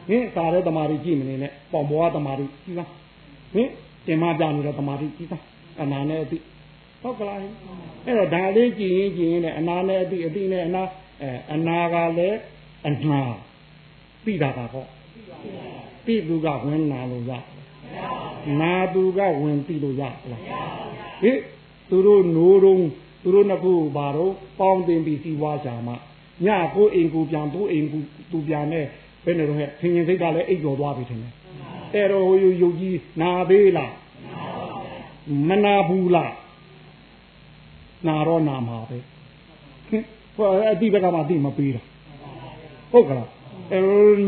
[0.08, 2.84] ဟင်စာရဲတမာရီကြည့်မနေနဲ့ပေါင်ပေါ်ကတမာရီကြည့်ပါ
[3.54, 3.68] ဟင်
[4.06, 5.38] တင်မပြနေတဲ့တမာရီကြည့်ပါ
[5.82, 6.38] အနာနဲ့အတိ
[7.02, 7.50] ဟုတ်ကလားအဲ့
[8.18, 10.82] တော့ဒါလေးကြည့်ရင်ကြည့်ရင်လည်းအနာနဲ့အတိအတိနဲ့အနာ
[11.22, 12.38] အဲအနာကလည်း
[12.88, 13.20] အနာ
[14.26, 14.88] ပြီးတာပါပေါ့
[16.04, 17.32] ပြီးသူကဝင်နာလို့ရ
[18.60, 20.14] နာသူကဝင်ပြီးလို့ရလား
[21.22, 21.32] ဟိ
[21.90, 22.82] သူတို့နိုးတော့
[23.22, 25.96] သူတို့နှစ်ခုဘာတော့ပေါင်းတင်ပြီးစီးပွားကြမှာ
[26.46, 27.98] ညကိုအိမ်ကူပြန်သူ့အိမ်ကူ
[28.30, 28.84] သူပြန်နဲ့
[29.24, 31.32] ဘယ်နဲ့တော့ဟဲ့ခင်ရင်စိတ်ကလည်းအိပ်ကျော်သွားပြီထင်တယ်
[31.94, 33.92] အဲ့တော့ဟိုယုတ်ကြီးနာသေးလား
[35.48, 36.32] မနာဘူးလား
[38.06, 38.98] နာတော့နာမှာပဲ
[39.88, 40.02] ဟင်
[40.34, 41.82] ဟိုအတိဘက်ကမှအတိမပေးတာ
[42.92, 43.35] ဟုတ်ကလားအဲ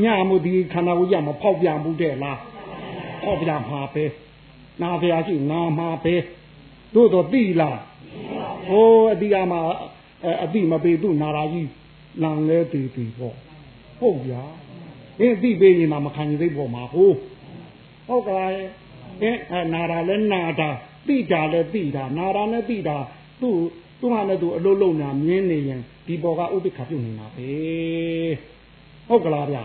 [0.05, 2.39] ညမှုဒီခန္ဓာကိုယ်ရမဖောက်ပြန်ဘူးတဲ့လား
[3.25, 4.05] ဖောက်ပြန်မှာပဲ
[4.83, 6.15] နာဖရာရှိငါမှာပဲ
[6.95, 7.79] တို့တော့တိလား
[8.69, 9.61] ဟိုအတိအမှာ
[10.45, 11.71] အတိမပေသူနာရာကြီး
[12.23, 13.37] လံလဲတည်တည်ပေါ့
[13.99, 14.43] ဟုတ်ဗျာ
[15.21, 17.17] အင်းအတိပေးရင်မှမခံရသေးပေါ်မှာဟုတ်
[18.07, 18.51] ဟုတ်ကလား
[19.23, 20.71] အင်းနာရာလဲနာတာ
[21.07, 22.97] တိတာလဲတိတာနာရာနဲ့တိတာ
[23.41, 23.57] သူ့
[24.01, 27.49] သူ့ဟာနဲ့သူအလုံးလုံးညာမြင်းနေရင်ဒီပေါ်ကဥပိ္ပခပြုနေတာပဲ
[29.09, 29.57] ဟုတ်ကလားဗျ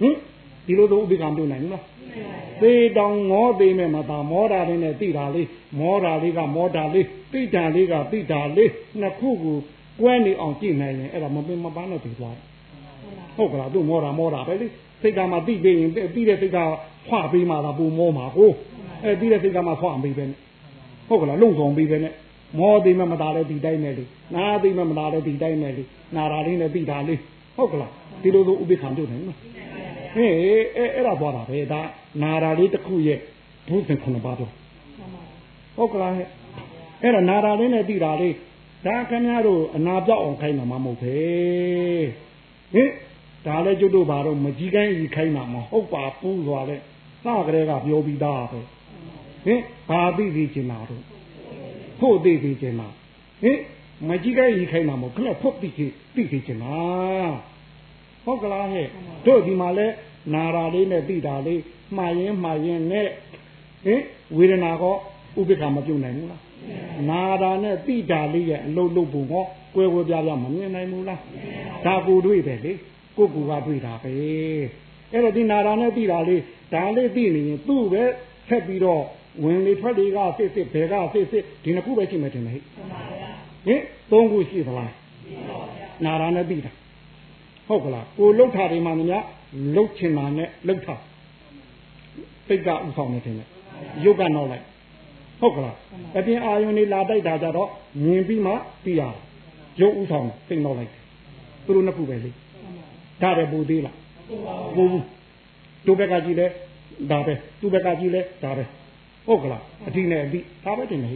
[0.00, 0.14] ဟင်
[0.66, 1.84] ဒီလိုတော့ဥပိ္ပခပြုနိုင်လား
[2.62, 5.48] သေတောင်ငေါသေးမဲ့မသာမောတာလေးနဲ့တိတာလေး
[5.80, 8.70] မောတာလေးကမောတာလေးတိတာလေးကတိတာလေး
[9.00, 9.56] နှစ်ခုကို
[10.00, 12.36] ကွဲနေအောင်ကြည့်နိုင်ရင်အဲ့ဒါမပင်မပန်းနဲ့ပြီးသွား
[13.36, 14.66] ဟုတ်ကလားသူမောတာမောတာပဲလေ
[15.02, 16.58] စိတ်ကမှတိပေးရင်တိတဲ့စိတ်က
[17.08, 18.50] ဖွာပေးမှသာပူမောမှာကို
[19.04, 20.24] အဲတိတဲ့စိတ်ကမှဖွာပေးပဲ
[21.08, 22.14] ဟုတ်ကလားလုံဆောင်ပေးပဲနဲ့
[22.58, 25.82] မောသိမမသားလည်းဒီတိုင်းနဲ့လေနာသိမမသားလည်းဒီတိုင်းနဲ့လေ
[26.16, 27.20] နာတာလေးနဲ့ပြီးတာလေး
[27.56, 27.90] ဟုတ်ကလား
[28.22, 29.38] ဒီလိုလိုဥပိ္ပခံပြုတ်နိုင်နော်
[30.14, 30.32] ဟေး
[30.76, 31.80] အဲအဲ့ဒါသွားတာပဲဒါ
[32.22, 33.18] နာတာလေးတစ်ခုရဲ့
[33.68, 34.52] ဘုဇင်ခုနှစ်ပါးတော့
[35.76, 36.26] ဟုတ်ကလားဟဲ့
[37.02, 38.34] အဲ့ဒါနာတာလေးနဲ့ပြီးတာလေး
[38.86, 41.16] ဒါခင်ဗျားတို့အနာပြောက်အောင်ခိုင်းတာမှမဟုတ်ပဲ
[42.74, 42.90] ဟင်
[43.46, 46.66] ဒါလည်းကျွတ်တို့ဘာတော့မကြီးကိုင်းကြီးခိုင်းတာမဟုတ်ပါဘူးဆိုတော့
[47.24, 48.60] စကလေးကပြောပြီးသားပဲ
[49.44, 51.02] ဟင်ဘာသိသိချင်တာတော့
[52.00, 52.88] ဖို့သိသိချင်တာ
[53.42, 53.58] ဟင်
[54.08, 56.76] မကြီးကိုင်းကြီးခိုင်းတာမဟုတ်ခက်ဖို့သိသိသိသိချင်တာ
[58.24, 58.86] ဟုတ်ကလားဟဲ့
[59.26, 59.86] တို့ဒီမှာလဲ
[60.34, 61.60] နာရာလေးနဲ့သိတာလေး
[61.96, 63.08] မှားရင်မှားရင်နဲ့
[63.84, 64.00] ဟင်
[64.36, 64.96] ဝေဒနာကော
[65.38, 66.42] ဥပိ္ပခာမပြုတ်နိုင်ဘူးလား
[67.10, 69.44] နာတာနဲ့တိတာလေးရဲ့အလုံးလုံးပုံဟော
[69.74, 71.20] ကွဲကွဲပြားပြားမမြင်နိုင်ဘူးလား
[71.84, 72.72] ဒါကိုတွေ့တယ်လေ
[73.16, 74.12] ကိုကူကတွေ့တာပဲ
[75.12, 76.42] အဲ့တော့ဒီနာတာနဲ့တိတာလေး
[76.74, 78.02] ဒါလေးသိနေရင်သူ့ပဲ
[78.48, 79.02] ဆက်ပြီးတော့
[79.42, 82.62] ဝင်လေထွက်လေကစစ်စစ်ဘယ်ကစစ်စစ်ဒီနှစ်ခုပဲရှိမှတင်တယ်ဟဲ့
[83.66, 83.80] ဟင်
[84.10, 84.92] သုံးခုရှိသလား
[86.04, 86.72] နာတာနဲ့တိတာ
[87.68, 89.24] ဟုတ်ကလားကိုလှုပ်တာတွေမှများ
[89.74, 90.94] လှုပ်ချင်တာနဲ့လှုပ်တာ
[92.46, 93.36] စိတ်ကဥဆောင်နေတယ်
[94.04, 94.64] ရုပ်ကနောက်လိုက်
[95.40, 95.76] ဟုတ်ကလား
[96.18, 97.68] အပြင်အာယုန်နေလာတိုက်တာကြတော့
[98.04, 98.52] မြင်ပြီးမှ
[98.84, 99.02] သိရ
[99.80, 100.90] ရုပ်ဥဆောင်သိတော့လိုက်
[101.64, 102.30] သူတို့နှစ်ခုပဲလေ
[103.22, 103.96] ဒါတယ်ပူသေးလား
[104.74, 105.04] ပူဘူး
[105.86, 106.46] သူဘက်ကကြည့်လဲ
[107.10, 108.64] ဒါပဲသူဘက်ကကြည့်လဲဒါပဲ
[109.26, 111.12] ဟုတ်ကလားအတိနဲ့အတိဒါပဲတင်နေ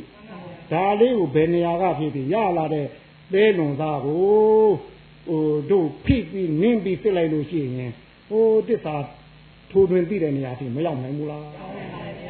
[0.72, 2.86] ဒါလေးကိုဘယ်နေရာကဖြစ်ပြီးရလာတဲ့
[3.32, 4.18] သဲလွန်သားကို
[5.28, 7.92] ဟိုတို့ဖိပြီးနင်းပြီးစစ်လိုက်လို့ရှိရင်
[8.28, 8.94] ဟိုတစ္ဆာ
[9.70, 11.46] ထိုးတွင်သိတဲ့နေရာထိမရောက်နိုင်ဘူးလား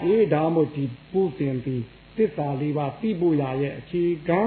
[0.04, 1.82] အေးဒါမှမဟုတ်ဒီပူတင်ပြီး
[2.16, 4.40] သစ္စာလေးပါးသိဖို့ရရဲ့အခြေခံ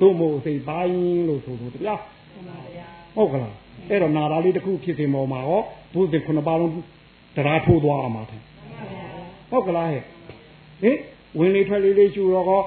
[0.00, 2.00] သို့မဟုတ်စိတ်ပိုင်းလို့ဆိုလို့တရား
[3.16, 3.54] ဟုတ်ကလား
[3.90, 5.62] အဲ့တော့နာရာလေးတစ်ခုဖြစ်စင်ပေါ်မှာဟော
[5.94, 6.72] ဘုဇင်ခုနှစ်ပါးလုံး
[7.36, 8.40] တရားထိုးသွားအောင်ပါတယ်
[9.50, 10.02] ဟုတ်ကလားဟဲ့
[10.82, 10.98] ဟင်
[11.38, 12.62] ဝင်လေထွက်လေလေးရှူတော့ဟော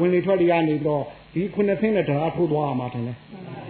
[0.00, 1.02] ဝင်လေထွက်လေကနေပြီးတော့
[1.34, 3.04] ဒီခုနှစ်ဆင်းနဲ့တရားထိုးသွားအောင်ပါတယ်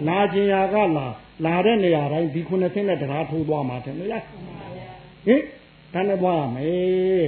[0.07, 1.07] နာကျင်ရာကလာ
[1.45, 4.05] လာတဲ့နေရာတိုင်းဒီခုနှစ်ဆင်းနဲ့တရားထိုးသွားမှာတယ်လေ
[5.27, 5.41] ဟင်
[5.93, 7.27] ဒါနဲ့ပွားရမယ်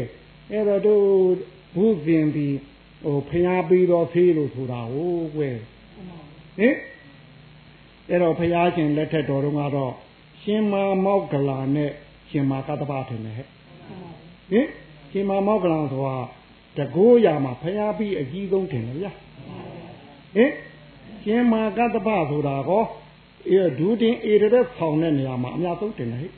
[0.51, 1.03] အဲ့တော့တို့
[1.75, 2.57] ဘုဇင်ပြီး
[3.03, 5.57] ဟိုဖျားပြီးတော့ဖေးလို့ဆိုတာဟုတ်ကွယ်
[6.59, 6.75] ဟင်
[8.09, 9.93] အဲ့တော့ဖျားရှင်လက်ထက်တော်တုန်းကတော့
[10.41, 11.91] ရှင်မာမောက်ကလာနဲ့
[12.29, 13.47] ရှင်မာကတ္တပထင်တယ်ဟဲ့
[14.51, 14.67] ဟင်
[15.11, 16.17] ရှင်မာမောက်ကလာဆိုတာ
[16.77, 19.11] တကိုးရမှာဖျားပြီးအကြီးဆုံးထင်တယ်ဗျာ
[20.35, 20.51] ဟင်
[21.23, 22.83] ရှင်မာကတ္တပဆိုတာကော
[23.49, 26.31] အဲဒူးတင်အေရတဲ့ဆောင်တဲ့နေရာမှာအများဆုံးတင်တယ်ဟဲ့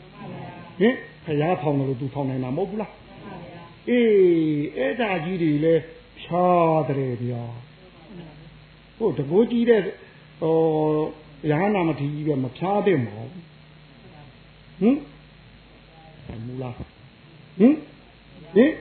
[0.80, 2.94] ဟင်ဖျားဆောင်တယ်လို့သူဆောင်နိုင်တာမဟုတ်ဘူးလား
[3.90, 4.08] အေး
[4.78, 5.76] အဲ့ဒါကြီးတွေလဲ
[6.22, 7.44] ဖြားတယ်ဗျာ
[8.98, 9.82] ဟုတ်တကိုးကြီးတဲ့
[10.42, 10.56] ဟို
[11.50, 16.88] ရဟနာမထီကြီးပဲမဖြားတဲ့မဟုတ်ဟင်မူလားဟင်
[18.56, 18.72] ဟင်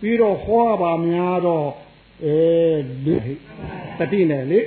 [0.00, 1.66] ပြီးတော့ဟောပါများတော့
[2.24, 2.38] အဲ
[3.04, 3.16] လေ
[3.98, 4.60] တတိနဲ့လေ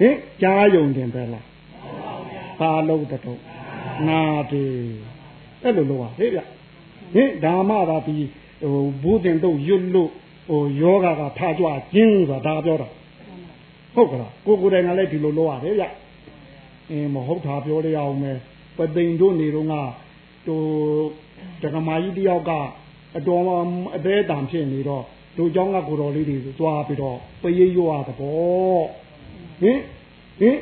[0.00, 1.46] ဟင်ကြားယုံတင်ပဲလား
[2.60, 3.40] ပါလုံးတော့
[4.08, 4.20] နာ
[4.50, 4.74] တယ်
[5.62, 6.40] အဲ့လိုလို့ပါဟေ့ဗျ
[7.14, 8.16] ဟင်ဓမ္မသာဒီ
[8.62, 10.10] ဟိုဘုဒ္ဓင်တို့ရွတ်လို့
[10.48, 12.88] ဟိုယောဂကထားကြွခြင်းဆိုတာဒါပြောတာ
[13.94, 15.84] ဟုတ်ကလားကိုကိုယ်တိုင်ကလည်းဒီလိုလုပ်ရတယ်ဗျ
[16.90, 18.38] အင်းမဟုတ်တာပြောရအောင်မယ်
[18.76, 19.74] ပသိမ်တို့နေတော့က
[20.46, 20.60] ဟို
[21.62, 22.52] တက္ကမကြီးတယောက်က
[23.17, 23.43] အတော်
[23.95, 25.03] အသေးတံဖြစ်နေတော့
[25.37, 28.83] တို့เจ้าကကိုတော်လေးတွေသွားပြီးတော့ပရိရွရတဲ့ပေါ့
[29.61, 29.79] ဟင်
[30.39, 30.57] ဟင်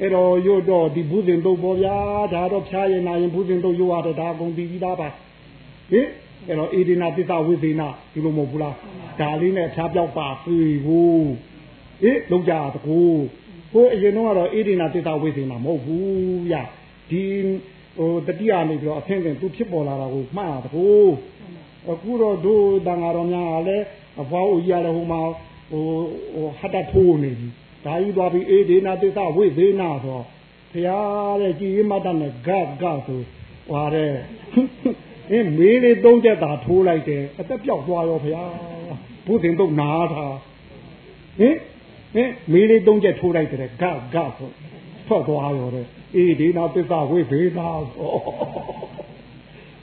[0.00, 1.98] အဲ့တော့ရွတ်တော့ဒီဘုဇင်တို့ပေါ့ဗျာ
[2.34, 5.08] ဒါတော့ဖြားရင်နာရင်ဘုဇင်တို့ရွရတယ်ဒါအကုန်ပြီးပြီးသားပါ
[5.90, 6.06] ဟင်
[6.48, 8.74] အဲ့တော့အေဒီနာသစ္စာဝိသေနာဒီလိုမဟုတ်ဘူးလား
[9.20, 11.26] ဒါလေးနဲ့ဖြားပြောက်ပါပြီဘူး
[12.02, 12.98] ဟေးလုံးကြတကူ
[13.72, 16.56] ဟိုအရင်တော့ကတော့အေဒီနာသစ္စာဝိသေနာမဟုတ်ဘူးဗျ
[17.10, 17.22] ဒီ
[17.98, 20.86] ဟိုတတိယနေပြီးတော့အဖင်ဖင်သူဖြစ်ပေါ်လာတာကိုမှားတကူ
[21.91, 23.85] အခုတော့တို့တန်ဃာတော်များကလည်း
[24.21, 25.21] အဖွားဦးကြီးရတယ်ဟိုမှာ
[25.71, 25.83] ဟို
[26.33, 27.47] ဟိုဟတ်တထိုးနေပြီ
[27.85, 30.19] ဒါကြီးသွားပြီးအေဒီနာသစ္စာဝိသေနာဆို
[30.71, 34.13] ဘုရားတဲ့ကြည်ရမတ်တနဲ့ဂတ်ဂတ်ဆိုဟဟွာတဲ့
[35.31, 38.43] အင်းမေးလေးသုံးချက်သာထိုးလိုက်တယ်အသက်ပြောက်သွားရောဗျာ
[39.25, 40.25] ဘုရင်တော့နားတာ
[41.39, 41.55] ဟင်
[42.15, 44.49] ဟင်မေးလေးသုံးချက်ထိုးလိုက်တယ်ဂဂဆို
[45.07, 45.85] ထွက်သွားရောတဲ့
[46.15, 48.09] အေးဒီနာသစ္စာဝိဖေသာဆို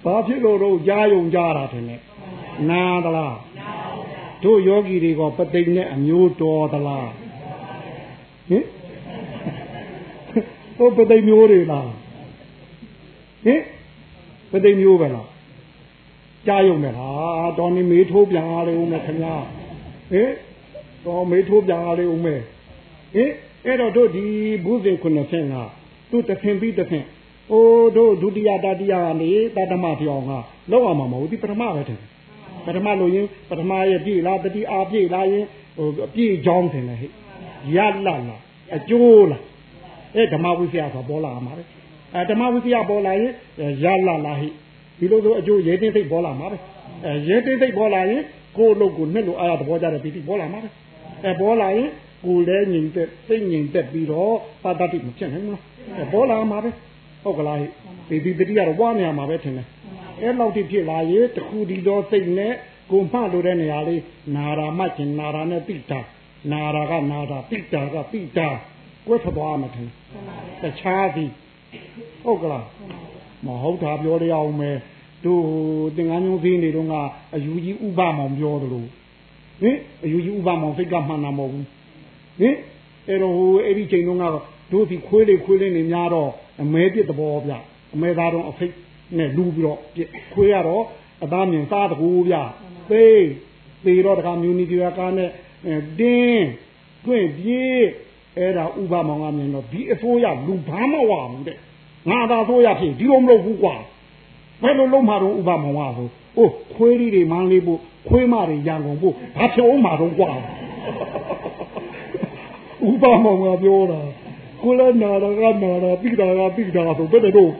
[0.05, 2.01] ဘာဖြစ်လို့တော့ကြားယုံကြတာတယ်နဲ့
[2.71, 3.39] နာသလား
[4.45, 7.11] တို့ယောဂီတွေကပသိမ်နဲ့အမျိုးတော်သလား
[8.51, 8.65] ဟင်
[10.77, 11.91] ဟိုပသိမ်မျိုးတွေလား
[13.45, 13.61] ဟင်
[14.51, 15.29] ပသိမ်မျိုးပဲလား
[16.47, 17.09] ကြားယုံမယ်ဟာ
[17.59, 19.35] တော်နေမေးထိုးပြန်ရလေဦးမယ်ခင်ဗျာ
[20.13, 20.31] ဟင်
[21.07, 22.41] တော်မေးထိုးပြန်ရလေဦးမယ်
[23.15, 23.31] ဟင်
[23.67, 24.25] အဲ့တော့တို့ဒီ
[24.65, 25.57] ဘုဇင်90က
[26.11, 27.05] သူတခင်ပြီးတခင်
[27.53, 30.33] အိုးတို့ဒုတိယတတိယကနေတတမပြောင်းက
[30.71, 32.01] လောက်အောင်မှာမဟုတ်ဒီပထမပဲတယ်
[32.67, 35.45] ပထမလို့ရင်ပထမရဲ့ပြည့်လားတတိအားပြည့်လားရင်
[35.77, 37.11] ဟိုပြည့်ချောင်းတယ်လေဟဲ့
[37.77, 38.41] ရလတ်လား
[38.77, 39.43] အကျိုးလား
[40.15, 41.63] အဲဓမ္မဝိသယဆိုပေါ်လာမှာပဲ
[42.15, 43.33] အဲဓမ္မဝိသယပေါ်လာရင်
[43.85, 44.51] ရလတ်လားဟဲ့
[44.99, 46.57] ဒီလိုဆိုအကျိုးရဲတင်းသိပ်ပေါ်လာမှာပဲ
[47.07, 48.23] အဲရဲတင်းသိပ်ပေါ်လာရင်
[48.57, 50.69] ကိုယ်လို့ကိုနှစ်လို့အားရသဘောကြတဲ့ပီတိပေါ်လာမှာပဲ
[51.25, 51.89] အဲပေါ်လာရင်
[52.25, 55.61] ကိုယ်လည်းငြိမ်သက်စိတ်ငြိမ်သက်ပြီးတော့ပါတတိမဖြစ်နိုင်ဘူး
[55.99, 56.71] အဲပေါ်လာမှာပဲ
[57.25, 57.71] ဟုတ်ကလားဟဲ့
[58.09, 59.67] ဒီဒီပတိကတော့ဝါနေရမှာပဲထင်တယ်
[60.21, 62.55] အဲလောက်တိဖြစ်လာရင်တခုဒီတော့စိတ်နဲ့
[62.91, 64.03] ကိုမှလို့တဲ့နေရာလေး
[64.37, 66.01] နာရာမှကျင်နာရာနဲ့တိတာ
[66.53, 68.49] နာရာကနာတာတိတာကတိတာ
[69.07, 69.89] ကိုယ်ထသွားမှထင်
[70.63, 71.31] တခြားသည်
[72.25, 72.67] ဟုတ်ကလား
[73.45, 74.77] မဟုတ်တာပြောရအောင်မယ်
[75.25, 75.43] တို့
[75.97, 76.95] သင်္ကန်းညုံသေးနေတော့က
[77.35, 78.85] အယူကြီးဥပမောင်ပြောသလို
[79.61, 81.67] ဟင်အယူကြီးဥပမောင်စိတ်ကမှန်တာမဟုတ်ဘူး
[82.41, 82.57] ဟင်
[83.09, 84.25] အဲ့တော့ဟိုအဲ့ဒီချိန်တုန်းက
[84.73, 86.31] တို့ဒီခွေးလေးခွေးလေးနေများတော့
[86.63, 87.53] အမဲပြစ်သဘောဗျ
[87.95, 88.75] အမဲသားတော့အဖိတ်
[89.19, 89.79] နဲ့လူပြီးတော့
[90.33, 90.85] ခွေးရတော့
[91.25, 92.35] အသားမြင်စားတကူဗျ
[92.91, 93.05] သိ
[93.85, 95.31] သေတော့တခါမြူနီတီယာကားနဲ့
[95.99, 96.47] တင်း
[97.05, 97.85] တွင့်ပြေး
[98.37, 101.59] အဲ့ဒါဥပမောင်ကမြင်တော့ဒီအစိုးရလူဘာမဝဘူးတဲ့
[102.11, 103.77] ငါသာဆိုရဖြစ်ဒီလိုမလုပ်ဘူးကွာ
[104.63, 110.31] ဘယ်လိုလုံးမှာတော့ဥပမောင်ကဆိုအိုးခွေးလေးတွေမန်းလေးဖို့ခွေးမတွေရန်ကုန်ဖို့ဘာဖြစ်အောင်မှာတော့ကွာ
[112.89, 114.01] ဥပမောင်ကပြောတာ
[114.65, 117.51] ကိုလည်းနာတာကနာတာပိတာကပိတာဆိုဘယ်တော့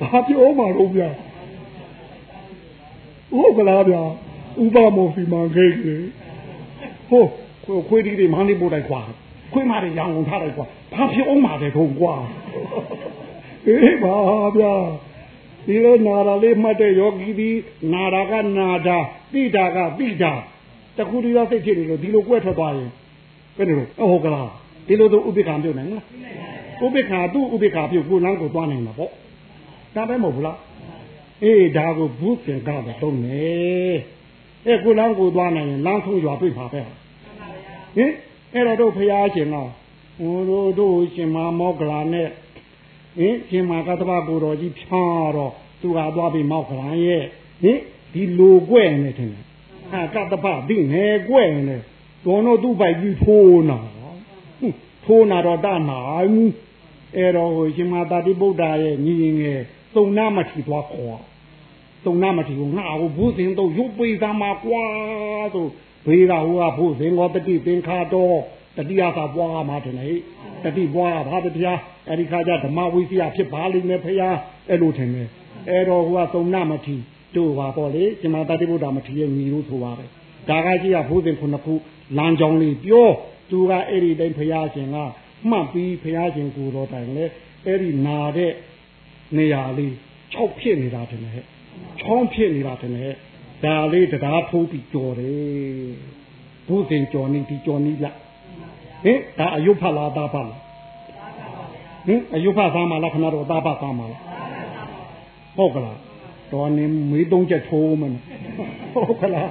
[0.00, 1.08] ဘာဖြစ်အောင်မှာတော့ဗျာ
[3.32, 4.02] ဟုတ်ကလားဗျာ
[4.62, 5.96] ဥပမောစီမံကိန်းလေ
[7.08, 7.24] ဟို
[7.88, 9.02] ခွေးဒီတွေမန်းလေးပို့လိုက်ကွာ
[9.52, 12.14] ခွေးမတွေရောင်ကုန်ထားလိုက်ကွာဘာဖြစ်အောင်မှာတဲ့ထုံကွာ
[13.66, 14.14] အေးပါ
[14.56, 14.74] ဗျာ
[15.66, 17.50] ဒီလိုနာရာလေးမှတ်တဲ့ယောဂီဒီ
[17.92, 18.98] နာရာကနာတာ
[19.32, 20.32] ပိတာကပိတာ
[20.96, 22.90] တခုတည်းသောစိတ်ဖြစ်နေလို့ဒီလိုကွဲထွက်သွားရင်
[23.56, 24.48] ဘယ်လိုလဲဟုတ်ကလား
[24.86, 26.04] ဒီလိုတော့ဥပိ္ပခာပြုတ်နိုင်မလား
[26.84, 29.10] ဥပိ္ပခာသူ့ဥပိ္ပခာပြုတ်ကိုလမ်းကိုသွားနိုင်မှာပေါ့
[29.94, 30.58] ဒါပဲမဟုတ်ဘူးလား
[31.42, 33.42] အေးဒါကိုဘုသင်္ကတော့သုံးနေ
[34.66, 38.12] အဲကိုလမ်းကိုသွားနိုင်ရင်လမ်းဆုံးရွာတွေ့ပါပဲဟင်
[38.54, 39.56] အဲ့တော့တို့ဖရာရှင်က
[40.18, 42.28] ဟိုတို့တို့ရှင်မမောကလာနဲ့
[43.18, 47.22] ဟင်ရှင်မကတ္တဗကိုတော်ကြီးဖြားတော့သူကသွားပြီးမောကလာရဲ့
[47.62, 47.78] ဟင်
[48.12, 49.30] ဒီလိုကွဲ့နေတယ်
[49.92, 51.76] ဟာကတ္တဗဒီငယ်ကွဲ့နေ
[52.24, 53.78] တော်တော့သူ့ပိုက်ကြီးထိုးနာ
[55.04, 56.36] ထိုးနာတော့တနိုင်
[57.16, 59.60] အဲ့တော့ဟိုရှင်မတာတိဗုဒ္ဓရဲ့ညီငယ်
[59.94, 61.20] သုံနာမထီသွားခေါ်
[62.04, 64.84] သုံနာမထီကိုငါ့ကိုဘုဇင်တော့ရုပ်ပိသားမှာကွာ
[65.54, 65.66] ဆို
[66.06, 68.36] ဘေးကဟိုကဘုဇင်ကောတတိပင်ခါတော့
[68.76, 70.08] တတိယသာပွားမှာတယ်လေ
[70.64, 71.78] တတိပွားဘာတရား
[72.08, 74.28] အဲ့ဒီခါကျဓမ္မဝိစီယဖြစ်ပါလိမ့်မယ်ဖရာ
[74.68, 75.28] အဲ့လိုထင်တယ်
[75.68, 76.96] အဲ့တော့ဟိုကသုံနာမထီ
[77.36, 80.08] တို့ပါပေါ့လေရှင်မတာတိဗုဒ္ဓမထီရဲ့ညီလို့ဆိုပါတယ်
[80.48, 81.74] ဒါကကြီးကဘုဇင်ခုနှစ်ခု
[82.18, 83.08] လမ်းကြောင်းလေးပြော
[83.52, 84.96] သူကအဲ့ဒီတိုင်းဖရာရှင်က
[85.50, 87.24] မှတ်ပြီးဖရာရှင်ကိုတော်တိုင်လေ
[87.66, 88.52] အဲ့ဒီနာတဲ့
[89.36, 89.92] နေရာလေး
[90.32, 91.44] 6ဖြစ်နေတာတည်းနဲ့
[92.00, 93.12] ချောင်းဖြစ်နေတာတည်းနဲ့
[93.64, 95.92] ဒါလေးတရားထိုးပြီးကြော်တယ်
[96.68, 98.16] ဘုဇင်ကြော်နေဒီကြော်နေလား
[99.04, 100.60] ဟင်ဒါအယုဖလားသားဖလား
[102.06, 104.20] ဟင်အယုဖသားမလားခဏတော့သားဖသားမလား
[105.56, 105.98] ဟုတ်ကလား
[106.52, 108.22] တော်နေမေးသုံးချက်ထိုးမနဲ့
[108.94, 109.50] ဟုတ်ကလား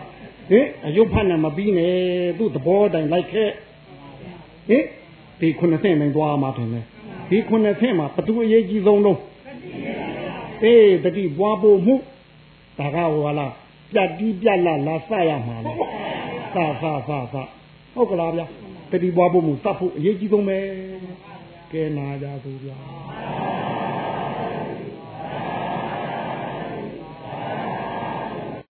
[0.51, 1.95] ဟင်အယုဖနဲ့မပြီးနဲ့
[2.37, 3.49] သူ့သဘောတိုင်လိုက်ခဲ့
[4.69, 4.83] ဟင်
[5.39, 6.69] ဒီခုနှစ်ဆင့်နိုင်သွားမှာတယ်
[7.29, 9.19] ဒီခုနှစ်ဆင့်မှာဘသူအရေးကြီးဆုံးတော့
[10.63, 11.95] အေးတတိပွားဖို့မှု
[12.79, 13.53] ဒါကဟောလား
[13.91, 15.73] ပြတ်တီးပြတ်လာလာစရမှာလေ
[16.53, 17.35] စစစစ
[17.93, 18.45] ဟုတ်ကလားဗျာ
[18.91, 20.57] တတိပွားဖို့မှုစပ်ဖို့အရေးကြီးဆုံးပဲ
[21.71, 22.77] ကဲနာကြသူဗျာ